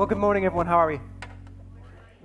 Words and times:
Well, 0.00 0.06
good 0.06 0.16
morning, 0.16 0.46
everyone. 0.46 0.66
How 0.66 0.76
are 0.76 0.86
we? 0.86 0.98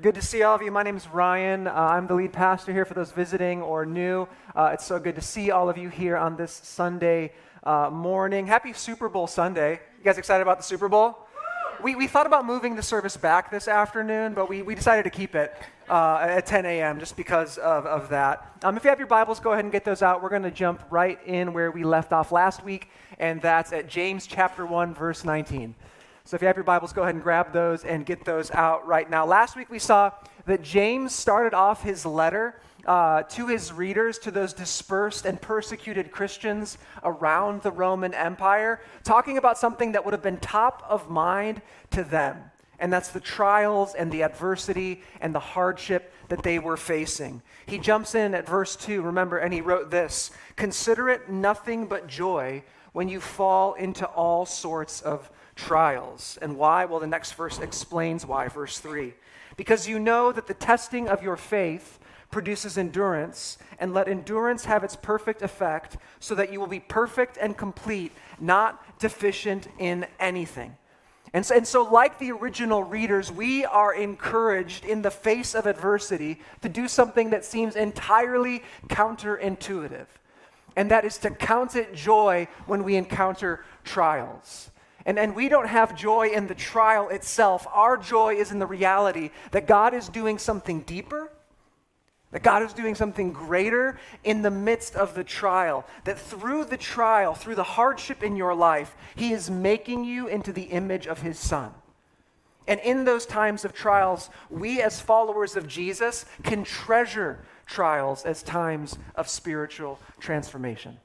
Good 0.02 0.16
to 0.16 0.22
see 0.22 0.44
all 0.44 0.56
of 0.56 0.62
you. 0.62 0.72
My 0.72 0.82
name 0.82 0.96
is 0.96 1.10
Ryan. 1.10 1.68
Uh, 1.68 1.74
I'm 1.74 2.08
the 2.08 2.14
lead 2.14 2.32
pastor 2.32 2.72
here 2.72 2.86
for 2.86 2.94
those 2.94 3.12
visiting 3.12 3.62
or 3.62 3.86
new. 3.86 4.30
Uh, 4.56 4.70
it's 4.72 4.86
so 4.86 4.98
good 4.98 5.16
to 5.16 5.22
see 5.22 5.52
all 5.52 5.68
of 5.68 5.78
you 5.78 5.90
here 5.90 6.16
on 6.16 6.38
this 6.38 6.54
Sunday 6.54 7.34
uh, 7.66 7.90
morning. 7.92 8.48
Happy 8.48 8.72
Super 8.72 9.10
Bowl 9.10 9.28
Sunday. 9.28 9.82
You 9.98 10.06
guys 10.06 10.18
excited 10.18 10.42
about 10.42 10.56
the 10.56 10.64
Super 10.64 10.88
Bowl? 10.88 11.18
We, 11.84 11.96
we 11.96 12.08
thought 12.08 12.26
about 12.26 12.46
moving 12.46 12.78
the 12.78 12.82
service 12.82 13.18
back 13.18 13.52
this 13.52 13.68
afternoon, 13.68 14.36
but 14.36 14.48
we, 14.48 14.62
we 14.62 14.74
decided 14.74 15.04
to 15.04 15.10
keep 15.10 15.36
it 15.36 15.54
uh, 15.90 16.20
at 16.22 16.46
10 16.46 16.66
a.m. 16.66 16.98
just 16.98 17.18
because 17.18 17.58
of, 17.58 17.86
of 17.86 18.08
that. 18.08 18.58
Um, 18.64 18.78
if 18.78 18.86
you 18.86 18.90
have 18.90 19.00
your 19.00 19.10
Bibles, 19.10 19.42
go 19.42 19.52
ahead 19.52 19.66
and 19.66 19.72
get 19.74 19.84
those 19.84 20.02
out. 20.02 20.24
We're 20.24 20.30
going 20.30 20.44
to 20.44 20.50
jump 20.50 20.82
right 20.90 21.20
in 21.26 21.52
where 21.52 21.72
we 21.72 21.84
left 21.84 22.14
off 22.14 22.32
last 22.32 22.64
week, 22.64 22.90
and 23.20 23.42
that's 23.42 23.74
at 23.74 23.90
James 23.90 24.28
chapter 24.28 24.66
1, 24.66 24.94
verse 24.94 25.26
19. 25.26 25.76
So 26.28 26.34
if 26.34 26.42
you 26.42 26.48
have 26.48 26.58
your 26.58 26.64
Bibles, 26.64 26.92
go 26.92 27.04
ahead 27.04 27.14
and 27.14 27.24
grab 27.24 27.54
those 27.54 27.86
and 27.86 28.04
get 28.04 28.26
those 28.26 28.50
out 28.50 28.88
right 28.88 29.08
now. 29.08 29.28
Last 29.28 29.56
week 29.56 29.70
we 29.70 29.78
saw 29.78 30.10
that 30.48 30.64
James 30.64 31.14
started 31.14 31.54
off 31.54 31.84
his 31.84 32.04
letter 32.04 32.60
uh, 32.88 33.22
to 33.24 33.46
his 33.46 33.72
readers, 33.72 34.18
to 34.20 34.32
those 34.32 34.52
dispersed 34.52 35.28
and 35.28 35.40
persecuted 35.40 36.12
Christians 36.12 36.80
around 37.04 37.62
the 37.62 37.72
Roman 37.72 38.16
Empire, 38.16 38.82
talking 39.04 39.38
about 39.38 39.60
something 39.60 39.92
that 39.92 40.04
would 40.04 40.16
have 40.16 40.24
been 40.24 40.38
top 40.38 40.84
of 40.90 41.12
mind 41.12 41.62
to 41.92 42.04
them. 42.04 42.50
And 42.80 42.92
that's 42.92 43.10
the 43.10 43.20
trials 43.20 43.94
and 43.94 44.12
the 44.12 44.24
adversity 44.24 45.04
and 45.22 45.34
the 45.34 45.40
hardship 45.40 46.12
that 46.30 46.42
they 46.42 46.58
were 46.58 46.76
facing. 46.76 47.44
He 47.68 47.78
jumps 47.78 48.16
in 48.16 48.34
at 48.34 48.48
verse 48.48 48.76
2, 48.76 49.04
remember, 49.04 49.38
and 49.38 49.54
he 49.54 49.62
wrote 49.62 49.92
this 49.92 50.32
Consider 50.56 51.08
it 51.08 51.30
nothing 51.30 51.86
but 51.86 52.08
joy 52.08 52.64
when 52.94 53.10
you 53.10 53.20
fall 53.20 53.74
into 53.74 54.08
all 54.08 54.46
sorts 54.46 55.02
of 55.02 55.30
trials. 55.56 56.38
And 56.42 56.58
why? 56.58 56.86
Well, 56.86 57.00
the 57.00 57.08
next 57.08 57.34
verse 57.34 57.60
explains 57.60 58.26
why. 58.26 58.48
Verse 58.48 58.80
3 58.80 59.14
Because 59.58 59.88
you 59.88 60.00
know 60.00 60.32
that 60.32 60.48
the 60.48 60.54
testing 60.54 61.08
of 61.08 61.24
your 61.24 61.38
faith 61.38 62.00
produces 62.32 62.78
endurance, 62.78 63.58
and 63.80 63.94
let 63.94 64.10
endurance 64.10 64.66
have 64.66 64.84
its 64.84 64.96
perfect 64.96 65.42
effect, 65.42 65.96
so 66.20 66.36
that 66.36 66.52
you 66.52 66.60
will 66.60 66.68
be 66.68 66.82
perfect 66.82 67.38
and 67.40 67.56
complete, 67.56 68.12
not 68.40 69.00
deficient 69.00 69.68
in 69.80 70.06
anything. 70.20 70.76
And 71.34 71.46
so, 71.46 71.56
and 71.56 71.68
so, 71.68 71.84
like 71.84 72.20
the 72.20 72.32
original 72.32 72.84
readers, 72.84 73.32
we 73.32 73.64
are 73.66 73.94
encouraged 73.94 74.86
in 74.86 75.02
the 75.02 75.12
face 75.12 75.56
of 75.56 75.66
adversity 75.66 76.42
to 76.62 76.70
do 76.70 76.88
something 76.88 77.30
that 77.30 77.46
seems 77.46 77.76
entirely 77.76 78.64
counterintuitive, 78.88 80.08
and 80.76 80.92
that 80.92 81.06
is 81.06 81.18
to 81.20 81.30
count 81.32 81.76
it 81.76 81.94
joy 81.94 82.48
when 82.66 82.84
we 82.84 82.96
encounter 82.96 83.64
trials. 83.84 84.72
And, 85.06 85.20
and 85.20 85.36
we 85.36 85.50
don't 85.50 85.68
have 85.68 85.96
joy 85.96 86.30
in 86.30 86.48
the 86.48 86.56
trial 86.56 87.10
itself. 87.10 87.68
Our 87.72 87.96
joy 87.98 88.36
is 88.36 88.52
in 88.52 88.60
the 88.60 88.66
reality 88.66 89.30
that 89.52 89.68
God 89.68 89.94
is 89.94 90.10
doing 90.10 90.40
something 90.40 90.82
deeper, 90.82 91.32
that 92.32 92.42
God 92.42 92.64
is 92.64 92.74
doing 92.74 92.96
something 92.96 93.32
greater 93.32 94.00
in 94.24 94.42
the 94.42 94.52
midst 94.52 94.96
of 94.96 95.14
the 95.14 95.24
trial. 95.24 95.86
That 96.06 96.18
through 96.18 96.66
the 96.66 96.78
trial, 96.78 97.36
through 97.36 97.56
the 97.56 97.64
hardship 97.64 98.24
in 98.24 98.36
your 98.36 98.56
life, 98.56 98.96
He 99.16 99.32
is 99.32 99.50
making 99.50 100.06
you 100.06 100.28
into 100.28 100.52
the 100.52 100.64
image 100.64 101.06
of 101.06 101.22
His 101.22 101.38
Son. 101.38 101.72
And 102.68 102.80
in 102.80 103.06
those 103.06 103.28
times 103.28 103.64
of 103.64 103.74
trials, 103.74 104.32
we 104.50 104.82
as 104.82 105.00
followers 105.00 105.56
of 105.56 105.68
Jesus 105.68 106.26
can 106.42 106.64
treasure 106.64 107.46
trials 107.68 108.26
as 108.26 108.42
times 108.42 108.98
of 109.16 109.30
spiritual 109.30 110.00
transformation. 110.20 110.98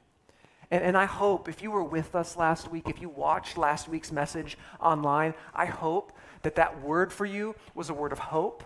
And, 0.71 0.85
and 0.85 0.97
I 0.97 1.05
hope 1.05 1.49
if 1.49 1.63
you 1.63 1.71
were 1.71 1.85
with 1.85 2.15
us 2.15 2.37
last 2.37 2.71
week, 2.71 2.89
if 2.89 3.01
you 3.01 3.09
watched 3.09 3.59
last 3.59 3.89
week's 3.89 4.13
message 4.13 4.57
online, 4.81 5.35
I 5.55 5.67
hope 5.67 6.13
that 6.43 6.55
that 6.57 6.83
word 6.83 7.13
for 7.13 7.27
you 7.27 7.55
was 7.75 7.91
a 7.91 7.95
word 7.95 8.13
of 8.13 8.19
hope. 8.19 8.65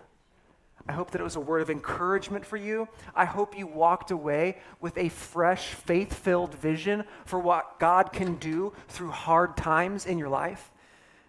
I 0.86 0.92
hope 0.92 1.12
that 1.12 1.20
it 1.20 1.24
was 1.24 1.36
a 1.36 1.40
word 1.40 1.62
of 1.62 1.70
encouragement 1.70 2.44
for 2.44 2.58
you. 2.58 2.88
I 3.14 3.24
hope 3.24 3.56
you 3.56 3.66
walked 3.66 4.10
away 4.10 4.58
with 4.80 4.98
a 4.98 5.08
fresh, 5.08 5.68
faith 5.68 6.12
filled 6.12 6.54
vision 6.54 7.04
for 7.24 7.38
what 7.38 7.80
God 7.80 8.12
can 8.12 8.34
do 8.34 8.74
through 8.88 9.10
hard 9.10 9.56
times 9.56 10.04
in 10.04 10.18
your 10.18 10.28
life. 10.28 10.70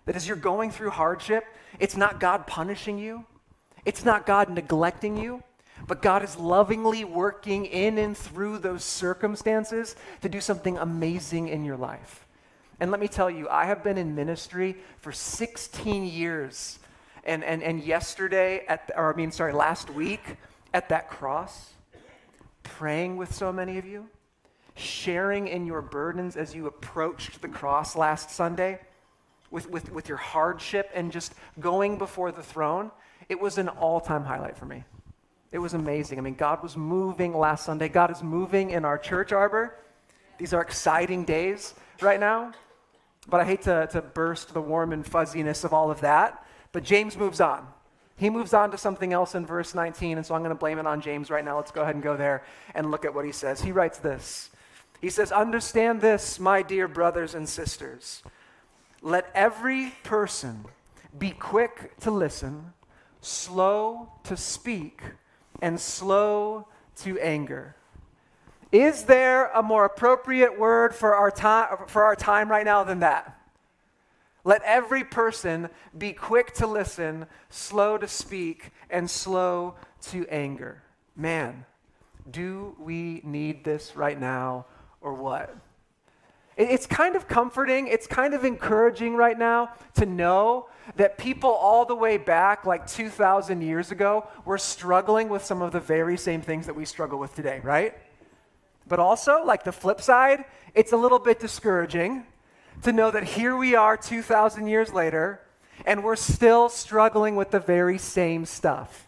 That 0.05 0.17
as 0.17 0.27
you're 0.27 0.35
going 0.35 0.71
through 0.71 0.89
hardship, 0.89 1.45
it's 1.79 1.95
not 1.95 2.19
God 2.19 2.47
punishing 2.47 2.99
you, 2.99 3.25
it's 3.85 4.03
not 4.03 4.25
God 4.25 4.49
neglecting 4.49 5.15
you, 5.15 5.41
but 5.87 6.01
God 6.01 6.23
is 6.23 6.37
lovingly 6.37 7.03
working 7.03 7.65
in 7.65 7.97
and 7.97 8.17
through 8.17 8.59
those 8.59 8.83
circumstances 8.83 9.95
to 10.21 10.29
do 10.29 10.41
something 10.41 10.77
amazing 10.77 11.47
in 11.47 11.63
your 11.63 11.77
life. 11.77 12.25
And 12.79 12.91
let 12.91 12.99
me 12.99 13.07
tell 13.07 13.29
you, 13.29 13.47
I 13.49 13.65
have 13.65 13.83
been 13.83 13.97
in 13.97 14.15
ministry 14.15 14.77
for 14.99 15.11
16 15.11 16.05
years. 16.05 16.79
And, 17.23 17.43
and, 17.43 17.63
and 17.63 17.83
yesterday, 17.83 18.65
at 18.67 18.87
the, 18.87 18.97
or 18.97 19.13
I 19.13 19.15
mean, 19.15 19.31
sorry, 19.31 19.53
last 19.53 19.89
week 19.89 20.21
at 20.73 20.89
that 20.89 21.09
cross, 21.09 21.73
praying 22.63 23.17
with 23.17 23.33
so 23.33 23.53
many 23.53 23.77
of 23.77 23.85
you, 23.85 24.07
sharing 24.75 25.47
in 25.47 25.65
your 25.65 25.81
burdens 25.81 26.35
as 26.35 26.53
you 26.53 26.67
approached 26.67 27.41
the 27.41 27.47
cross 27.47 27.95
last 27.95 28.29
Sunday 28.29 28.79
with, 29.51 29.69
with, 29.69 29.91
with 29.91 30.09
your 30.09 30.17
hardship 30.17 30.89
and 30.93 31.11
just 31.11 31.33
going 31.59 31.97
before 31.97 32.31
the 32.31 32.43
throne, 32.43 32.91
it 33.29 33.39
was 33.39 33.57
an 33.57 33.69
all 33.69 34.01
time 34.01 34.25
highlight 34.25 34.57
for 34.57 34.65
me. 34.65 34.83
It 35.55 35.61
was 35.61 35.73
amazing. 35.73 36.17
I 36.17 36.21
mean, 36.21 36.35
God 36.35 36.61
was 36.61 36.75
moving 36.75 37.33
last 37.33 37.63
Sunday. 37.63 37.87
God 37.87 38.11
is 38.11 38.21
moving 38.21 38.71
in 38.71 38.83
our 38.83 38.97
church 38.97 39.31
arbor. 39.31 39.73
These 40.37 40.53
are 40.53 40.61
exciting 40.61 41.23
days 41.23 41.75
right 42.01 42.19
now. 42.19 42.51
But 43.29 43.39
I 43.39 43.45
hate 43.45 43.61
to, 43.61 43.87
to 43.93 44.01
burst 44.01 44.53
the 44.53 44.59
warm 44.59 44.91
and 44.91 45.07
fuzziness 45.07 45.63
of 45.63 45.71
all 45.71 45.89
of 45.89 46.01
that. 46.01 46.45
But 46.73 46.83
James 46.83 47.15
moves 47.15 47.39
on. 47.39 47.65
He 48.17 48.29
moves 48.29 48.53
on 48.53 48.69
to 48.71 48.77
something 48.77 49.13
else 49.13 49.33
in 49.33 49.45
verse 49.45 49.73
19, 49.73 50.17
and 50.17 50.25
so 50.25 50.35
I'm 50.35 50.41
going 50.41 50.49
to 50.49 50.59
blame 50.59 50.77
it 50.77 50.85
on 50.85 50.99
James 50.99 51.29
right 51.29 51.45
now. 51.45 51.55
Let's 51.55 51.71
go 51.71 51.83
ahead 51.83 51.95
and 51.95 52.03
go 52.03 52.17
there 52.17 52.43
and 52.73 52.91
look 52.91 53.05
at 53.05 53.15
what 53.15 53.23
he 53.23 53.31
says. 53.31 53.61
He 53.61 53.71
writes 53.71 53.99
this 53.99 54.49
He 54.99 55.09
says, 55.09 55.31
Understand 55.31 56.01
this, 56.01 56.37
my 56.37 56.63
dear 56.63 56.89
brothers 56.89 57.33
and 57.33 57.47
sisters. 57.47 58.23
Let 59.01 59.31
every 59.33 59.93
person 60.03 60.65
be 61.17 61.31
quick 61.31 61.97
to 62.01 62.11
listen, 62.11 62.73
slow 63.21 64.11
to 64.25 64.35
speak 64.35 65.01
and 65.61 65.79
slow 65.79 66.67
to 66.97 67.19
anger. 67.19 67.75
Is 68.71 69.03
there 69.03 69.47
a 69.51 69.63
more 69.63 69.85
appropriate 69.85 70.59
word 70.59 70.93
for 70.93 71.15
our 71.15 71.31
time, 71.31 71.77
for 71.87 72.03
our 72.03 72.15
time 72.15 72.49
right 72.49 72.65
now 72.65 72.83
than 72.83 72.99
that? 72.99 73.39
Let 74.43 74.61
every 74.63 75.03
person 75.03 75.69
be 75.97 76.13
quick 76.13 76.53
to 76.55 76.67
listen, 76.67 77.25
slow 77.49 77.97
to 77.97 78.07
speak, 78.07 78.71
and 78.89 79.09
slow 79.09 79.75
to 80.03 80.27
anger. 80.27 80.83
Man, 81.15 81.65
do 82.29 82.75
we 82.79 83.21
need 83.23 83.63
this 83.63 83.95
right 83.95 84.19
now 84.19 84.65
or 85.01 85.13
what? 85.13 85.55
It's 86.57 86.87
kind 86.87 87.15
of 87.17 87.27
comforting, 87.27 87.87
it's 87.87 88.07
kind 88.07 88.33
of 88.33 88.45
encouraging 88.45 89.15
right 89.15 89.37
now 89.37 89.71
to 89.95 90.05
know 90.05 90.67
that 90.95 91.17
people 91.17 91.49
all 91.49 91.83
the 91.83 91.95
way 91.95 92.17
back, 92.17 92.65
like 92.65 92.87
2,000 92.87 93.61
years 93.61 93.91
ago, 93.91 94.27
were 94.45 94.57
struggling 94.57 95.27
with 95.27 95.43
some 95.43 95.61
of 95.61 95.73
the 95.73 95.81
very 95.81 96.15
same 96.15 96.41
things 96.41 96.65
that 96.67 96.75
we 96.75 96.85
struggle 96.85 97.19
with 97.19 97.35
today, 97.35 97.59
right? 97.61 97.93
But 98.87 98.99
also, 98.99 99.43
like 99.43 99.63
the 99.63 99.73
flip 99.73 99.99
side, 99.99 100.45
it's 100.73 100.93
a 100.93 100.97
little 100.97 101.19
bit 101.19 101.39
discouraging 101.39 102.23
to 102.83 102.93
know 102.93 103.11
that 103.11 103.23
here 103.23 103.57
we 103.57 103.75
are 103.75 103.97
2,000 103.97 104.67
years 104.67 104.93
later, 104.93 105.41
and 105.85 106.03
we're 106.03 106.15
still 106.15 106.69
struggling 106.69 107.35
with 107.35 107.51
the 107.51 107.59
very 107.59 107.97
same 107.97 108.45
stuff. 108.45 109.07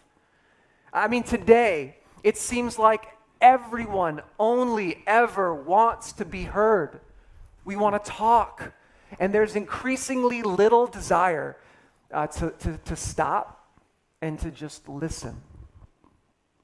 I 0.92 1.08
mean, 1.08 1.22
today, 1.22 1.96
it 2.22 2.36
seems 2.36 2.78
like 2.78 3.06
everyone 3.40 4.20
only 4.38 5.02
ever 5.06 5.54
wants 5.54 6.12
to 6.14 6.24
be 6.24 6.42
heard. 6.42 7.00
We 7.68 7.76
want 7.76 8.02
to 8.02 8.10
talk. 8.10 8.72
And 9.20 9.34
there's 9.34 9.54
increasingly 9.54 10.40
little 10.42 10.86
desire 10.86 11.58
uh, 12.10 12.26
to, 12.28 12.50
to, 12.60 12.78
to 12.86 12.96
stop 12.96 13.62
and 14.22 14.38
to 14.38 14.50
just 14.50 14.88
listen, 14.88 15.36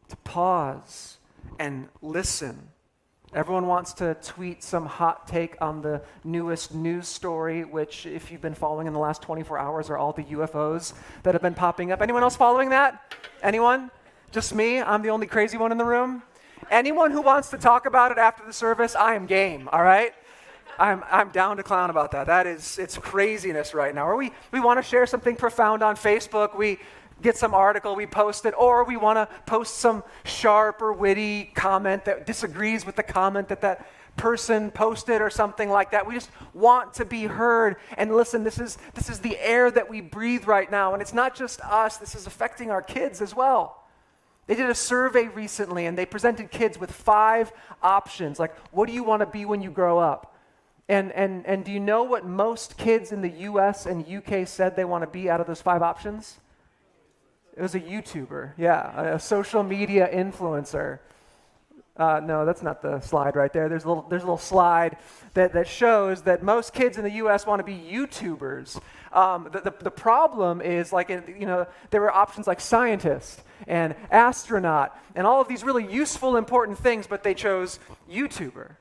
to 0.08 0.17
pause 0.17 1.19
and 1.58 1.88
listen. 2.00 2.69
Everyone 3.34 3.67
wants 3.67 3.93
to 3.94 4.14
tweet 4.23 4.62
some 4.62 4.87
hot 4.87 5.28
take 5.28 5.61
on 5.61 5.82
the 5.82 6.00
newest 6.25 6.75
news 6.75 7.06
story, 7.06 7.64
which, 7.67 8.06
if 8.06 8.32
you've 8.32 8.40
been 8.40 8.55
following 8.55 8.87
in 8.87 8.94
the 8.94 8.99
last 8.99 9.20
24 9.20 9.58
hours, 9.58 9.90
are 9.90 9.99
all 9.99 10.14
the 10.14 10.23
UFOs 10.23 10.94
that 11.23 11.34
have 11.34 11.43
been 11.43 11.52
popping 11.52 11.93
up. 11.93 12.00
Anyone 12.00 12.23
else 12.23 12.34
following 12.34 12.70
that? 12.70 13.14
Anyone? 13.43 13.90
Just 14.32 14.55
me? 14.55 14.81
I'm 14.81 15.02
the 15.02 15.11
only 15.11 15.26
crazy 15.26 15.58
one 15.58 15.70
in 15.70 15.76
the 15.76 15.84
room? 15.84 16.23
Anyone 16.70 17.11
who 17.11 17.20
wants 17.20 17.50
to 17.50 17.58
talk 17.58 17.84
about 17.84 18.11
it 18.11 18.17
after 18.17 18.46
the 18.46 18.55
service, 18.55 18.96
I 18.96 19.17
am 19.17 19.26
game, 19.26 19.69
all 19.70 19.82
right? 19.82 20.14
I'm, 20.79 21.05
I'm 21.11 21.31
down 21.31 21.56
to 21.59 21.62
clown 21.62 21.91
about 21.91 22.11
that. 22.12 22.26
That 22.26 22.47
is, 22.47 22.79
it's 22.79 22.97
craziness 22.97 23.75
right 23.75 23.94
now. 23.94 24.09
Or 24.09 24.17
we, 24.17 24.32
we 24.53 24.61
want 24.61 24.79
to 24.79 24.82
share 24.82 25.06
something 25.06 25.37
profound 25.37 25.82
on 25.82 25.97
Facebook, 25.97 26.56
we 26.56 26.79
get 27.23 27.37
some 27.37 27.55
article, 27.55 27.94
we 27.94 28.06
post 28.06 28.44
it, 28.44 28.55
or 28.59 28.85
we 28.85 28.97
want 28.97 29.17
to 29.17 29.29
post 29.47 29.79
some 29.79 30.03
sharp 30.25 30.82
or 30.82 30.93
witty 30.93 31.44
comment 31.55 32.05
that 32.05 32.26
disagrees 32.26 32.85
with 32.85 32.97
the 32.97 33.03
comment 33.03 33.49
that 33.49 33.61
that 33.62 33.87
person 34.17 34.71
posted 34.71 35.21
or 35.21 35.31
something 35.31 35.69
like 35.71 35.91
that. 35.91 36.06
We 36.06 36.15
just 36.15 36.31
want 36.53 36.94
to 36.94 37.05
be 37.05 37.25
heard. 37.25 37.76
And 37.97 38.15
listen, 38.15 38.44
this 38.44 38.59
is, 38.59 38.79
this 38.94 39.09
is 39.09 39.21
the 39.21 39.38
air 39.38 39.71
that 39.71 39.88
we 39.88 40.00
breathe 40.00 40.47
right 40.47 40.71
now. 40.71 40.93
And 40.93 41.03
it's 41.03 41.15
not 41.15 41.35
just 41.35 41.61
us, 41.62 41.97
this 41.97 42.15
is 42.15 42.26
affecting 42.26 42.71
our 42.71 42.82
kids 42.82 43.21
as 43.21 43.35
well. 43.35 43.85
They 44.47 44.55
did 44.55 44.69
a 44.69 44.75
survey 44.75 45.29
recently 45.29 45.87
and 45.87 45.97
they 45.97 46.06
presented 46.06 46.50
kids 46.50 46.79
with 46.79 46.93
five 46.93 47.53
options 47.82 48.38
like, 48.38 48.55
what 48.71 48.87
do 48.87 48.93
you 48.93 49.03
want 49.03 49.21
to 49.21 49.26
be 49.26 49.44
when 49.44 49.62
you 49.62 49.71
grow 49.71 49.99
up? 49.99 50.33
And, 50.88 51.12
and, 51.12 51.46
and 51.46 51.64
do 51.64 51.72
you 51.72 51.81
know 51.81 52.02
what 52.02 52.26
most 52.26 52.76
kids 52.76 53.10
in 53.10 53.22
the 53.22 53.31
US 53.31 53.86
and 53.86 54.06
UK 54.06 54.46
said 54.46 54.76
they 54.76 54.84
want 54.84 55.02
to 55.02 55.10
be 55.10 55.31
out 55.31 55.40
of 55.40 55.46
those 55.46 55.62
five 55.62 55.82
options? 55.82 56.38
It 57.56 57.62
was 57.62 57.75
a 57.75 57.81
YouTuber, 57.81 58.52
yeah, 58.58 59.14
a 59.14 59.19
social 59.19 59.62
media 59.62 60.08
influencer. 60.12 60.98
Uh, 61.96 62.20
no, 62.22 62.44
that's 62.44 62.62
not 62.62 62.82
the 62.82 62.98
slide 63.00 63.36
right 63.36 63.52
there. 63.52 63.69
There's 63.69 63.84
a 63.84 63.88
little, 63.88 64.02
there's 64.08 64.22
a 64.22 64.26
little 64.26 64.36
slide 64.36 64.96
that, 65.34 65.52
that 65.52 65.69
shows 65.69 66.22
that 66.22 66.42
most 66.42 66.75
kids 66.75 66.98
in 66.98 67.04
the 67.04 67.12
U.S. 67.12 67.46
want 67.46 67.60
to 67.60 67.64
be 67.64 67.76
YouTubers. 67.76 68.80
Um, 69.12 69.48
the, 69.52 69.60
the, 69.60 69.75
the, 69.80 69.92
problem 69.92 70.60
is, 70.60 70.92
like, 70.92 71.08
you 71.08 71.46
know, 71.46 71.69
there 71.90 72.00
were 72.00 72.10
options 72.10 72.48
like 72.48 72.60
scientist 72.60 73.42
and 73.69 73.94
astronaut 74.10 74.98
and 75.14 75.25
all 75.25 75.40
of 75.40 75.46
these 75.46 75.62
really 75.62 75.87
useful, 75.87 76.37
important 76.37 76.78
things, 76.78 77.06
but 77.06 77.22
they 77.22 77.34
chose 77.34 77.78
YouTuber. 78.10 78.72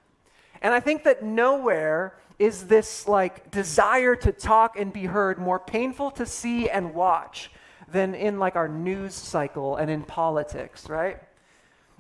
And 0.63 0.74
I 0.74 0.80
think 0.80 1.04
that 1.04 1.21
nowhere 1.21 2.15
is 2.39 2.68
this, 2.68 3.07
like, 3.07 3.51
desire 3.51 4.15
to 4.15 4.31
talk 4.31 4.80
and 4.80 4.92
be 4.92 5.06
heard 5.06 5.38
more 5.38 5.60
painful 5.60 6.10
to 6.12 6.25
see 6.25 6.69
and 6.69 6.95
watch 6.95 7.51
than 7.92 8.15
in, 8.15 8.39
like, 8.39 8.56
our 8.56 8.69
news 8.69 9.13
cycle 9.13 9.75
and 9.75 9.92
in 9.92 10.04
politics, 10.04 10.89
right? 10.89 11.21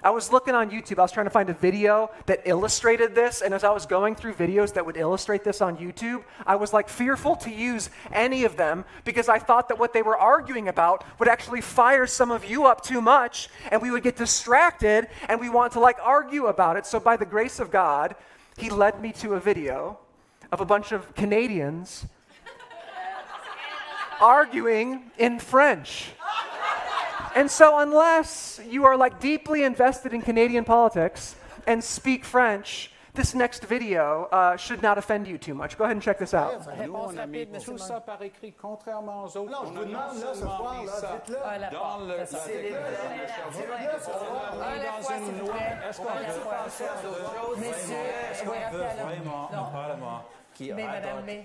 I 0.03 0.09
was 0.09 0.33
looking 0.33 0.53
on 0.53 0.69
YouTube, 0.69 0.99
I 0.99 1.03
was 1.03 1.13
trying 1.13 1.27
to 1.27 1.29
find 1.29 1.49
a 1.49 1.53
video 1.53 2.11
that 2.25 2.41
illustrated 2.43 3.15
this, 3.15 3.41
and 3.41 3.53
as 3.53 3.63
I 3.63 3.71
was 3.71 3.85
going 3.85 4.15
through 4.15 4.33
videos 4.33 4.73
that 4.73 4.85
would 4.85 4.97
illustrate 4.97 5.45
this 5.45 5.61
on 5.61 5.77
YouTube, 5.77 6.25
I 6.45 6.57
was 6.57 6.73
like 6.73 6.89
fearful 6.89 7.37
to 7.37 7.49
use 7.49 7.89
any 8.11 8.43
of 8.43 8.57
them 8.57 8.83
because 9.05 9.29
I 9.29 9.39
thought 9.39 9.69
that 9.69 9.79
what 9.79 9.93
they 9.93 10.01
were 10.01 10.17
arguing 10.17 10.67
about 10.67 11.05
would 11.19 11.29
actually 11.29 11.61
fire 11.61 12.05
some 12.05 12.31
of 12.31 12.43
you 12.43 12.65
up 12.65 12.81
too 12.81 13.01
much, 13.01 13.47
and 13.71 13.81
we 13.81 13.91
would 13.91 14.03
get 14.03 14.17
distracted 14.17 15.07
and 15.29 15.39
we 15.39 15.49
want 15.49 15.71
to 15.73 15.79
like 15.79 15.97
argue 16.01 16.47
about 16.47 16.75
it. 16.75 16.85
So, 16.85 16.99
by 16.99 17.15
the 17.15 17.25
grace 17.25 17.61
of 17.61 17.71
God, 17.71 18.15
He 18.57 18.69
led 18.69 19.01
me 19.01 19.11
to 19.13 19.33
a 19.33 19.39
video 19.39 19.99
of 20.51 20.61
a 20.61 20.65
bunch 20.65 20.91
of 20.91 21.15
Canadians 21.15 22.05
arguing 24.21 25.11
in 25.17 25.39
French. 25.39 26.11
And 27.35 27.49
so, 27.49 27.79
unless 27.79 28.61
you 28.69 28.85
are 28.85 28.95
like 28.95 29.19
deeply 29.19 29.63
invested 29.63 30.13
in 30.13 30.21
Canadian 30.21 30.63
politics 30.63 31.35
and 31.65 31.83
speak 31.83 32.23
French, 32.23 32.91
This 33.13 33.35
next 33.35 33.65
video 33.65 34.27
uh, 34.31 34.57
should 34.57 34.81
not 34.81 34.97
offend 34.97 35.27
you 35.27 35.37
too 35.37 35.53
much. 35.53 35.77
Go 35.77 35.83
ahead 35.83 35.95
and 35.95 36.01
check 36.01 36.17
this 36.17 36.33
out. 36.33 36.65
Tout 37.63 37.77
ça 37.77 37.99
par 37.99 38.17
je 39.27 39.39
vous 39.39 39.85
demande. 39.85 40.19
Dans 49.51 49.71
est-ce 49.71 49.71
vraiment, 49.71 50.23
qui 50.53 50.71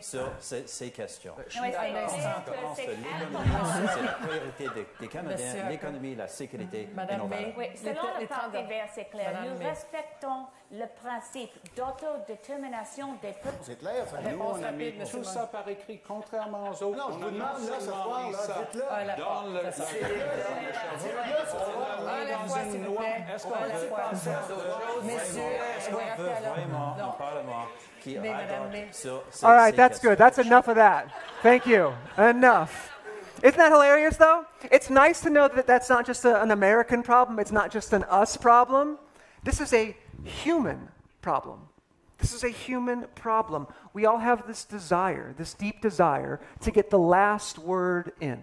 sur 0.00 0.32
ces, 0.38 0.90
questions? 0.90 1.34
Je 1.48 1.58
c'est 2.76 4.02
la 4.02 4.12
priorité 4.12 4.66
des, 5.00 5.08
Canadiens, 5.08 5.68
l'économie, 5.68 6.14
la 6.14 6.28
sécurité 6.28 6.88
c'est 8.94 9.10
clair. 9.10 9.42
Nous 9.44 9.66
respectons 9.66 10.46
le 10.70 10.84
principe 11.02 11.50
d'autodétermination 11.74 13.14
des 13.22 13.32
peuples. 13.42 13.56
C'est 13.62 13.78
clair, 13.78 14.06
ça. 14.06 14.18
Nous, 14.30 14.38
on 14.38 14.62
a 14.62 14.70
mis 14.70 14.92
tout 15.10 15.24
ça 15.24 15.46
par 15.46 15.66
écrit, 15.68 16.00
contrairement 16.06 16.70
aux 16.70 16.82
autres. 16.82 16.96
Non, 16.96 17.04
je 17.08 17.24
vous 17.24 17.30
demande 17.30 17.40
là, 17.40 17.80
ce 17.80 17.86
soir, 17.86 18.30
là, 18.30 18.38
dites-le. 18.58 18.82
Dans 19.22 19.42
le... 19.46 19.62
Dans 22.28 22.74
une 22.74 22.84
loi, 22.84 23.04
est-ce 23.34 23.44
qu'on 23.44 23.50
veut 23.50 23.88
passer 23.88 24.30
à 24.30 24.42
d'autres 24.48 24.80
choses? 24.92 25.04
Messieurs, 25.04 25.42
est-ce 25.78 25.90
qu'on 25.90 26.22
veut 26.22 26.28
vraiment 26.50 26.96
un 26.98 27.16
Parlement 27.18 27.66
All 29.42 29.54
right, 29.54 29.74
that's 29.74 29.98
good. 30.00 30.18
That's 30.18 30.38
enough 30.38 30.68
of 30.68 30.76
that. 30.76 31.08
Thank 31.42 31.66
you. 31.66 31.92
Enough. 32.16 32.92
Isn't 33.42 33.58
that 33.58 33.72
hilarious, 33.72 34.16
though? 34.16 34.44
It's 34.70 34.90
nice 34.90 35.20
to 35.22 35.30
know 35.30 35.48
that 35.48 35.66
that's 35.66 35.88
not 35.88 36.06
just 36.06 36.24
a, 36.24 36.42
an 36.42 36.50
American 36.50 37.02
problem, 37.02 37.38
it's 37.38 37.52
not 37.52 37.70
just 37.70 37.92
an 37.92 38.04
us 38.04 38.36
problem. 38.36 38.98
This 39.48 39.62
is 39.62 39.72
a 39.72 39.96
human 40.24 40.88
problem. 41.22 41.60
This 42.18 42.34
is 42.34 42.44
a 42.44 42.50
human 42.50 43.06
problem. 43.14 43.66
We 43.94 44.04
all 44.04 44.18
have 44.18 44.46
this 44.46 44.62
desire, 44.62 45.34
this 45.38 45.54
deep 45.54 45.80
desire, 45.80 46.38
to 46.60 46.70
get 46.70 46.90
the 46.90 46.98
last 46.98 47.58
word 47.58 48.12
in. 48.20 48.42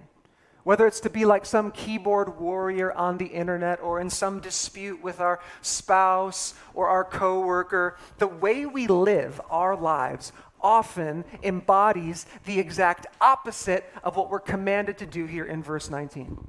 Whether 0.63 0.87
it's 0.87 1.01
to 1.01 1.11
be 1.11 1.23
like 1.23 1.45
some 1.45 1.69
keyboard 1.69 2.39
warrior 2.39 2.91
on 2.91 3.19
the 3.19 3.27
internet 3.27 3.79
or 3.81 4.01
in 4.01 4.09
some 4.09 4.39
dispute 4.39 5.03
with 5.03 5.19
our 5.19 5.41
spouse 5.61 6.55
or 6.73 6.87
our 6.87 7.03
coworker, 7.03 7.97
the 8.17 8.25
way 8.25 8.65
we 8.65 8.87
live 8.87 9.39
our 9.51 9.75
lives 9.75 10.31
often 10.59 11.23
embodies 11.43 12.25
the 12.45 12.57
exact 12.57 13.05
opposite 13.21 13.87
of 14.03 14.15
what 14.15 14.31
we're 14.31 14.39
commanded 14.39 14.97
to 14.97 15.05
do 15.05 15.27
here 15.27 15.45
in 15.45 15.61
verse 15.61 15.91
19. 15.91 16.47